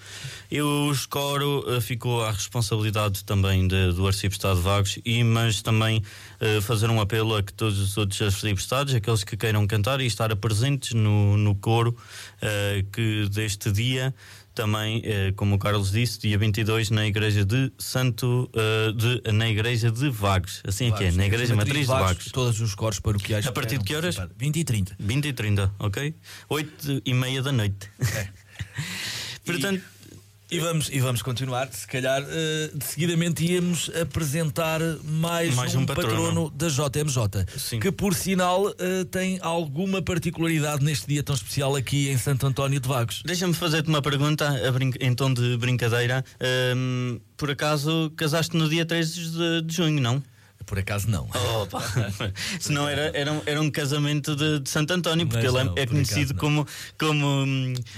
E 0.51 0.61
o 0.61 0.93
coro 1.09 1.65
ah, 1.67 1.81
ficou 1.81 2.23
à 2.23 2.31
responsabilidade 2.31 3.23
também 3.23 3.67
de- 3.67 3.93
do 3.93 4.05
Arciprestado 4.05 4.57
de 4.57 4.61
Vagos, 4.61 4.99
e, 5.03 5.23
mas 5.23 5.61
também 5.63 6.03
ah, 6.39 6.61
fazer 6.61 6.89
um 6.89 7.01
apelo 7.01 7.35
a 7.35 7.41
que 7.41 7.53
todos 7.53 7.79
os 7.79 7.97
outros 7.97 8.21
arciprestados, 8.21 8.93
aqueles 8.93 9.23
que 9.23 9.35
queiram 9.35 9.65
cantar 9.65 9.99
e 9.99 10.05
estar 10.05 10.35
presentes 10.35 10.93
no, 10.93 11.37
no 11.37 11.55
coro 11.55 11.74
ah, 11.83 12.83
que 12.91 13.27
deste 13.29 13.71
dia 13.71 14.13
também, 14.55 15.01
eh, 15.03 15.33
como 15.35 15.55
o 15.55 15.59
Carlos 15.59 15.91
disse, 15.91 16.17
dia 16.17 16.37
22 16.37 16.89
na 16.89 17.05
igreja 17.05 17.43
de 17.43 17.71
Santo 17.77 18.49
eh, 18.55 18.93
de, 18.93 19.31
na 19.33 19.49
igreja 19.49 19.91
de 19.91 20.09
Vagos, 20.09 20.63
assim 20.65 20.87
é 20.87 20.91
que 20.93 21.03
é, 21.03 21.11
na 21.11 21.25
igreja 21.25 21.53
matriz 21.53 21.81
de 21.81 21.85
Vagos. 21.87 22.31
Todos 22.31 22.61
os 22.61 22.73
coros 22.73 22.99
paroquiais. 23.01 23.45
A 23.45 23.51
partir 23.51 23.77
de 23.77 23.83
que 23.83 23.93
horas? 23.93 24.15
20 24.37 24.57
e 24.57 24.63
30. 24.63 24.95
20 24.97 25.25
e 25.27 25.33
30, 25.33 25.75
ok? 25.77 26.15
8 26.47 27.01
e 27.05 27.13
meia 27.13 27.41
da 27.43 27.51
noite. 27.51 27.91
É. 27.99 28.29
Portanto, 29.45 29.83
E 30.55 30.59
vamos, 30.59 30.89
e 30.89 30.99
vamos 31.01 31.21
continuar. 31.21 31.67
Se 31.73 31.85
calhar, 31.85 32.23
eh, 32.25 32.71
de 32.73 32.85
seguidamente 32.85 33.43
íamos 33.43 33.91
apresentar 34.01 34.79
mais, 35.03 35.53
Mais 35.53 35.75
um, 35.75 35.81
um 35.81 35.85
patrono. 35.85 36.49
patrono. 36.49 36.49
da 36.51 36.67
JMJ, 36.69 37.79
que 37.81 37.91
por 37.91 38.13
sinal 38.15 38.69
eh, 38.79 39.03
tem 39.11 39.37
alguma 39.41 40.01
particularidade 40.01 40.81
neste 40.81 41.07
dia 41.07 41.21
tão 41.21 41.35
especial 41.35 41.75
aqui 41.75 42.07
em 42.09 42.17
Santo 42.17 42.47
António 42.47 42.79
de 42.79 42.87
Vagos. 42.87 43.21
Deixa-me 43.25 43.53
fazer-te 43.53 43.89
uma 43.89 44.01
pergunta 44.01 44.49
em 45.01 45.13
tom 45.13 45.33
de 45.33 45.57
brincadeira. 45.57 46.23
Ahm, 46.39 47.19
por 47.35 47.51
acaso 47.51 48.09
casaste 48.15 48.55
no 48.55 48.69
dia 48.69 48.85
3 48.85 49.13
de, 49.13 49.61
de 49.61 49.75
junho, 49.75 50.01
não? 50.01 50.23
Por 50.65 50.79
acaso 50.79 51.09
não. 51.09 51.29
Opa. 51.61 51.81
Senão 52.59 52.87
era, 52.89 53.11
era, 53.15 53.31
um, 53.31 53.41
era 53.45 53.61
um 53.61 53.69
casamento 53.69 54.35
de, 54.35 54.59
de 54.59 54.69
Santo 54.69 54.91
António, 54.93 55.27
porque 55.27 55.45
Mas 55.45 55.53
ele 55.53 55.61
é- 55.61 55.63
não, 55.63 55.73
é, 55.77 55.85
por 55.85 55.91
conhecido 55.93 56.33
como, 56.35 56.67
como, 56.97 57.45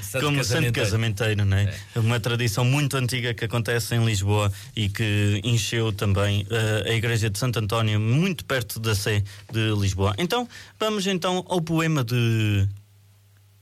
Santo 0.02 0.26
como 0.26 0.44
santo 0.44 0.74
casamenteiro. 0.74 1.46
não 1.46 1.58
é? 1.58 1.74
Uma 1.96 2.20
tradição 2.20 2.66
muito 2.66 2.98
antiga 2.98 3.34
que 3.34 3.46
acontece 3.46 3.96
em 3.96 4.04
Lisboa 4.06 4.52
e 4.76 4.90
que 4.90 5.40
encheu 5.44 5.94
também 5.94 6.46
eh, 6.50 6.92
a 6.92 6.94
igreja 6.94 7.30
de 7.30 7.40
Santo 7.40 7.60
António, 7.60 8.00
muito 8.00 8.44
perto 8.44 8.80
da 8.80 8.94
Sé 8.94 9.24
de 9.52 9.72
Lisboa. 9.80 10.14
Então, 10.18 10.48
vamos 10.80 11.08
então 11.08 11.46
ao 11.48 11.62
poema 11.62 12.04
de, 12.04 12.68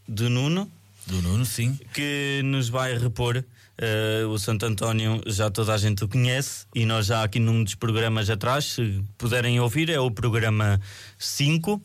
de 0.07 0.29
Nuno. 0.29 0.69
Do 1.05 1.21
Nuno, 1.21 1.45
sim. 1.45 1.79
Que 1.93 2.41
nos 2.43 2.69
vai 2.69 2.97
repor. 2.97 3.43
Eh, 3.77 4.23
o 4.25 4.37
Santo 4.37 4.65
António 4.65 5.21
já 5.25 5.49
toda 5.49 5.73
a 5.73 5.77
gente 5.77 6.03
o 6.03 6.07
conhece 6.07 6.65
e 6.73 6.85
nós 6.85 7.07
já 7.07 7.23
aqui 7.23 7.39
num 7.39 7.63
dos 7.63 7.75
programas 7.75 8.29
atrás, 8.29 8.65
se 8.65 9.03
puderem 9.17 9.59
ouvir, 9.59 9.89
é 9.89 9.99
o 9.99 10.09
programa 10.09 10.79
5. 11.19 11.81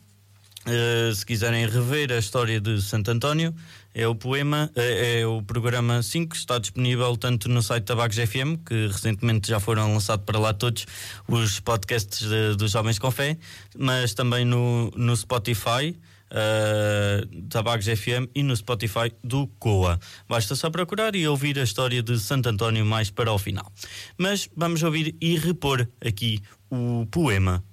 Eh, 0.66 1.12
se 1.14 1.24
quiserem 1.26 1.66
rever 1.66 2.12
a 2.12 2.18
história 2.18 2.60
de 2.60 2.80
Santo 2.82 3.10
António, 3.10 3.54
é 3.92 4.06
o 4.06 4.14
poema, 4.14 4.70
eh, 4.76 5.20
é 5.20 5.26
o 5.26 5.42
programa 5.42 6.02
5, 6.02 6.36
está 6.36 6.58
disponível 6.58 7.16
tanto 7.16 7.48
no 7.48 7.62
site 7.62 7.86
da 7.86 7.96
Bagos 7.96 8.16
FM, 8.16 8.62
que 8.64 8.86
recentemente 8.86 9.48
já 9.48 9.58
foram 9.58 9.92
lançados 9.92 10.24
para 10.24 10.38
lá 10.38 10.52
todos 10.52 10.86
os 11.26 11.58
podcasts 11.60 12.28
dos 12.56 12.70
Jovens 12.70 12.98
com 12.98 13.10
Fé, 13.10 13.36
mas 13.76 14.14
também 14.14 14.44
no, 14.44 14.92
no 14.94 15.16
Spotify. 15.16 15.96
Uh, 16.30 17.26
da 17.48 17.60
Bagos 17.60 17.86
FM 17.86 18.30
e 18.34 18.42
no 18.42 18.54
Spotify 18.54 19.12
do 19.22 19.48
Coa. 19.58 19.98
Basta 20.28 20.54
só 20.54 20.70
procurar 20.70 21.16
e 21.16 21.26
ouvir 21.26 21.58
a 21.58 21.64
história 21.64 22.02
de 22.02 22.20
Santo 22.20 22.48
António 22.48 22.86
mais 22.86 23.10
para 23.10 23.32
o 23.32 23.38
final. 23.38 23.70
Mas 24.16 24.48
vamos 24.56 24.80
ouvir 24.84 25.16
e 25.20 25.36
repor 25.36 25.88
aqui 26.00 26.40
o 26.70 27.04
poema 27.10 27.64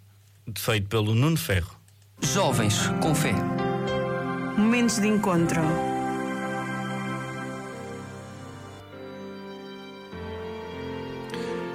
feito 0.55 0.87
pelo 0.87 1.13
Nuno 1.13 1.37
Ferro. 1.37 1.77
Jovens 2.21 2.87
com 2.99 3.13
fé. 3.13 3.33
Momentos 4.57 4.97
de 4.97 5.07
encontro. 5.07 5.61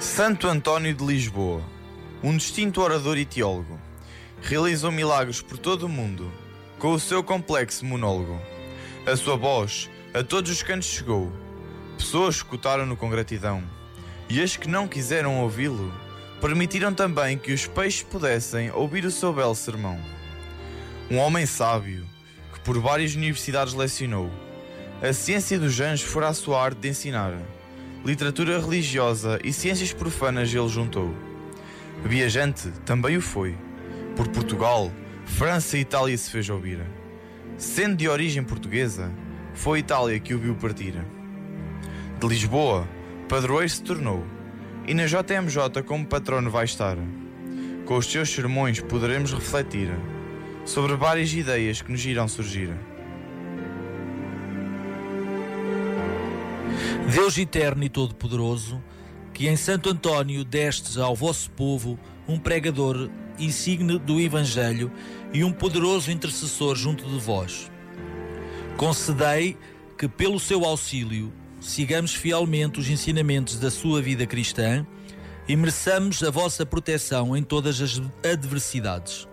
Santo 0.00 0.48
António 0.48 0.92
de 0.92 1.04
Lisboa, 1.04 1.62
um 2.24 2.36
distinto 2.36 2.80
orador 2.80 3.16
e 3.16 3.24
teólogo, 3.24 3.80
realizou 4.42 4.90
milagres 4.90 5.40
por 5.40 5.56
todo 5.56 5.84
o 5.84 5.88
mundo 5.88 6.30
com 6.82 6.94
o 6.94 6.98
seu 6.98 7.22
complexo 7.22 7.86
monólogo. 7.86 8.36
A 9.06 9.14
sua 9.14 9.36
voz 9.36 9.88
a 10.12 10.24
todos 10.24 10.50
os 10.50 10.64
cantos 10.64 10.88
chegou, 10.88 11.32
pessoas 11.96 12.34
escutaram-no 12.34 12.96
com 12.96 13.08
gratidão, 13.08 13.62
e 14.28 14.42
as 14.42 14.56
que 14.56 14.68
não 14.68 14.88
quiseram 14.88 15.42
ouvi-lo 15.42 15.94
permitiram 16.40 16.92
também 16.92 17.38
que 17.38 17.52
os 17.52 17.68
peixes 17.68 18.02
pudessem 18.02 18.72
ouvir 18.72 19.04
o 19.04 19.12
seu 19.12 19.32
belo 19.32 19.54
sermão. 19.54 19.96
Um 21.08 21.18
homem 21.18 21.46
sábio 21.46 22.04
que 22.52 22.58
por 22.58 22.76
várias 22.80 23.14
universidades 23.14 23.74
lecionou, 23.74 24.28
a 25.00 25.12
ciência 25.12 25.60
dos 25.60 25.78
anjos 25.78 26.10
fora 26.10 26.30
a 26.30 26.34
sua 26.34 26.60
arte 26.60 26.78
de 26.78 26.88
ensinar 26.88 27.38
literatura 28.04 28.58
religiosa 28.58 29.38
e 29.44 29.52
ciências 29.52 29.92
profanas 29.92 30.52
ele 30.52 30.68
juntou. 30.68 31.14
Viajante 32.04 32.72
também 32.84 33.16
o 33.16 33.22
foi. 33.22 33.56
Por 34.16 34.26
Portugal, 34.26 34.90
França 35.24 35.76
e 35.76 35.80
Itália 35.80 36.16
se 36.16 36.30
fez 36.30 36.48
ouvir. 36.48 36.80
Sendo 37.56 37.96
de 37.96 38.08
origem 38.08 38.42
portuguesa, 38.42 39.12
foi 39.54 39.80
Itália 39.80 40.18
que 40.18 40.34
o 40.34 40.38
viu 40.38 40.54
partir. 40.54 40.94
De 42.18 42.26
Lisboa, 42.26 42.88
padroeiro 43.28 43.68
se 43.68 43.82
tornou, 43.82 44.24
e 44.86 44.94
na 44.94 45.06
JMJ 45.06 45.82
como 45.86 46.06
patrono 46.06 46.50
vai 46.50 46.64
estar. 46.64 46.96
Com 47.84 47.96
os 47.96 48.06
seus 48.06 48.30
sermões 48.30 48.80
poderemos 48.80 49.32
refletir 49.32 49.90
sobre 50.64 50.94
várias 50.96 51.32
ideias 51.32 51.82
que 51.82 51.90
nos 51.90 52.04
irão 52.04 52.28
surgir. 52.28 52.70
Deus 57.12 57.36
eterno 57.36 57.84
e 57.84 57.88
todo-poderoso, 57.88 58.82
que 59.34 59.48
em 59.48 59.56
Santo 59.56 59.90
António 59.90 60.44
destes 60.44 60.96
ao 60.96 61.14
vosso 61.14 61.50
povo 61.50 61.98
um 62.26 62.38
pregador 62.38 63.10
insigne 63.44 63.98
do 63.98 64.20
Evangelho 64.20 64.90
e 65.32 65.42
um 65.44 65.52
poderoso 65.52 66.10
intercessor 66.10 66.76
junto 66.76 67.04
de 67.04 67.18
vós. 67.18 67.70
Concedei 68.76 69.56
que, 69.98 70.08
pelo 70.08 70.40
seu 70.40 70.64
auxílio, 70.64 71.32
sigamos 71.60 72.14
fielmente 72.14 72.80
os 72.80 72.88
ensinamentos 72.88 73.58
da 73.58 73.70
sua 73.70 74.02
vida 74.02 74.26
cristã 74.26 74.86
e 75.48 75.56
mereçamos 75.56 76.22
a 76.22 76.30
vossa 76.30 76.64
proteção 76.64 77.36
em 77.36 77.42
todas 77.42 77.80
as 77.80 78.00
adversidades. 78.24 79.28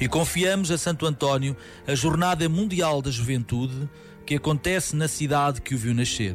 E 0.00 0.08
confiamos 0.08 0.70
a 0.70 0.78
Santo 0.78 1.06
António 1.06 1.56
a 1.86 1.94
Jornada 1.94 2.48
Mundial 2.48 3.00
da 3.00 3.10
Juventude 3.10 3.88
que 4.26 4.34
acontece 4.34 4.96
na 4.96 5.06
cidade 5.06 5.60
que 5.60 5.74
o 5.74 5.78
viu 5.78 5.94
nascer. 5.94 6.34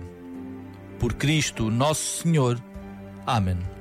Por 0.98 1.14
Cristo 1.14 1.70
Nosso 1.70 2.22
Senhor. 2.24 2.62
Amém. 3.26 3.79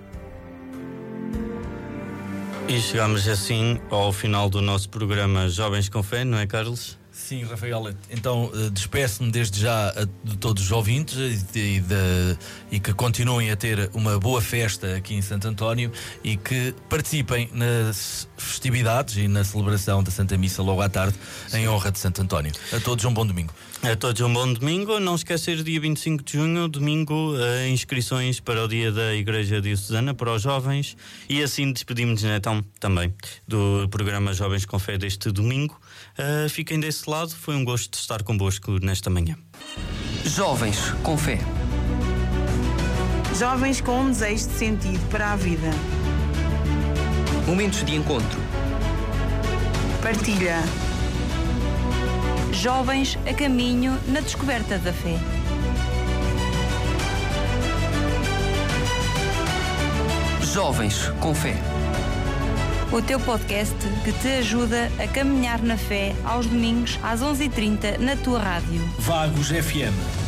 E 2.68 2.80
chegamos 2.82 3.26
assim 3.26 3.80
ao 3.88 4.12
final 4.12 4.50
do 4.50 4.60
nosso 4.60 4.90
programa 4.90 5.48
Jovens 5.48 5.88
com 5.88 6.02
Fé, 6.02 6.22
não 6.22 6.38
é, 6.38 6.46
Carlos? 6.46 6.97
Sim, 7.18 7.42
Rafael. 7.44 7.94
Então, 8.10 8.50
eh, 8.54 8.70
despeço-me 8.70 9.30
desde 9.30 9.60
já 9.60 9.88
a- 9.90 10.04
de 10.24 10.36
todos 10.38 10.62
os 10.62 10.70
ouvintes 10.70 11.16
e, 11.54 11.80
de- 11.80 12.38
e 12.70 12.78
que 12.80 12.94
continuem 12.94 13.50
a 13.50 13.56
ter 13.56 13.90
uma 13.92 14.18
boa 14.20 14.40
festa 14.40 14.94
aqui 14.96 15.14
em 15.14 15.20
Santo 15.20 15.46
António 15.48 15.90
e 16.22 16.36
que 16.36 16.72
participem 16.88 17.50
nas 17.52 18.26
festividades 18.36 19.16
e 19.16 19.26
na 19.28 19.42
celebração 19.44 20.02
da 20.02 20.10
Santa 20.12 20.38
Missa 20.38 20.62
logo 20.62 20.80
à 20.80 20.88
tarde, 20.88 21.18
em 21.52 21.68
honra 21.68 21.90
de 21.90 21.98
Santo 21.98 22.22
António. 22.22 22.52
A 22.72 22.78
todos 22.80 23.04
um 23.04 23.12
bom 23.12 23.26
domingo. 23.26 23.52
A 23.82 23.94
todos 23.94 24.20
um 24.22 24.32
bom 24.32 24.50
domingo. 24.52 24.98
Não 24.98 25.14
esquecer, 25.16 25.62
dia 25.62 25.80
25 25.80 26.22
de 26.24 26.32
junho, 26.32 26.66
domingo, 26.68 27.34
eh, 27.36 27.68
inscrições 27.68 28.40
para 28.40 28.64
o 28.64 28.68
dia 28.68 28.90
da 28.90 29.14
Igreja 29.14 29.60
Diocesana 29.60 30.14
para 30.14 30.32
os 30.32 30.42
jovens. 30.42 30.96
E 31.28 31.42
assim 31.42 31.72
despedimos-nos 31.72 32.32
então 32.36 32.64
também 32.80 33.12
do 33.46 33.86
programa 33.90 34.32
Jovens 34.32 34.64
com 34.64 34.78
Fé 34.78 34.96
deste 34.96 35.30
domingo. 35.30 35.78
Eh, 36.16 36.48
fiquem 36.48 36.80
desse 37.08 37.10
lado, 37.10 37.30
foi 37.30 37.56
um 37.56 37.64
gosto 37.64 37.94
estar 37.94 38.22
convosco 38.22 38.78
nesta 38.82 39.08
manhã. 39.08 39.36
Jovens 40.24 40.78
com 41.02 41.16
fé. 41.16 41.38
Jovens 43.36 43.80
com 43.80 44.00
um 44.00 44.10
desejo 44.10 44.48
de 44.48 44.54
sentido 44.54 45.08
para 45.08 45.32
a 45.32 45.36
vida. 45.36 45.70
Momentos 47.46 47.84
de 47.84 47.94
encontro. 47.94 48.38
Partilha. 50.02 50.62
Jovens 52.52 53.18
a 53.26 53.32
caminho 53.32 53.98
na 54.08 54.20
descoberta 54.20 54.78
da 54.78 54.92
fé. 54.92 55.18
Jovens 60.42 61.08
com 61.20 61.34
fé. 61.34 61.77
O 62.90 63.02
teu 63.02 63.20
podcast 63.20 63.76
que 64.02 64.12
te 64.12 64.28
ajuda 64.38 64.90
a 64.98 65.06
caminhar 65.06 65.60
na 65.62 65.76
fé 65.76 66.14
aos 66.24 66.46
domingos 66.46 66.98
às 67.02 67.20
11h30 67.20 67.98
na 67.98 68.16
tua 68.16 68.38
rádio. 68.38 68.80
Vagos 68.98 69.48
FM 69.50 70.27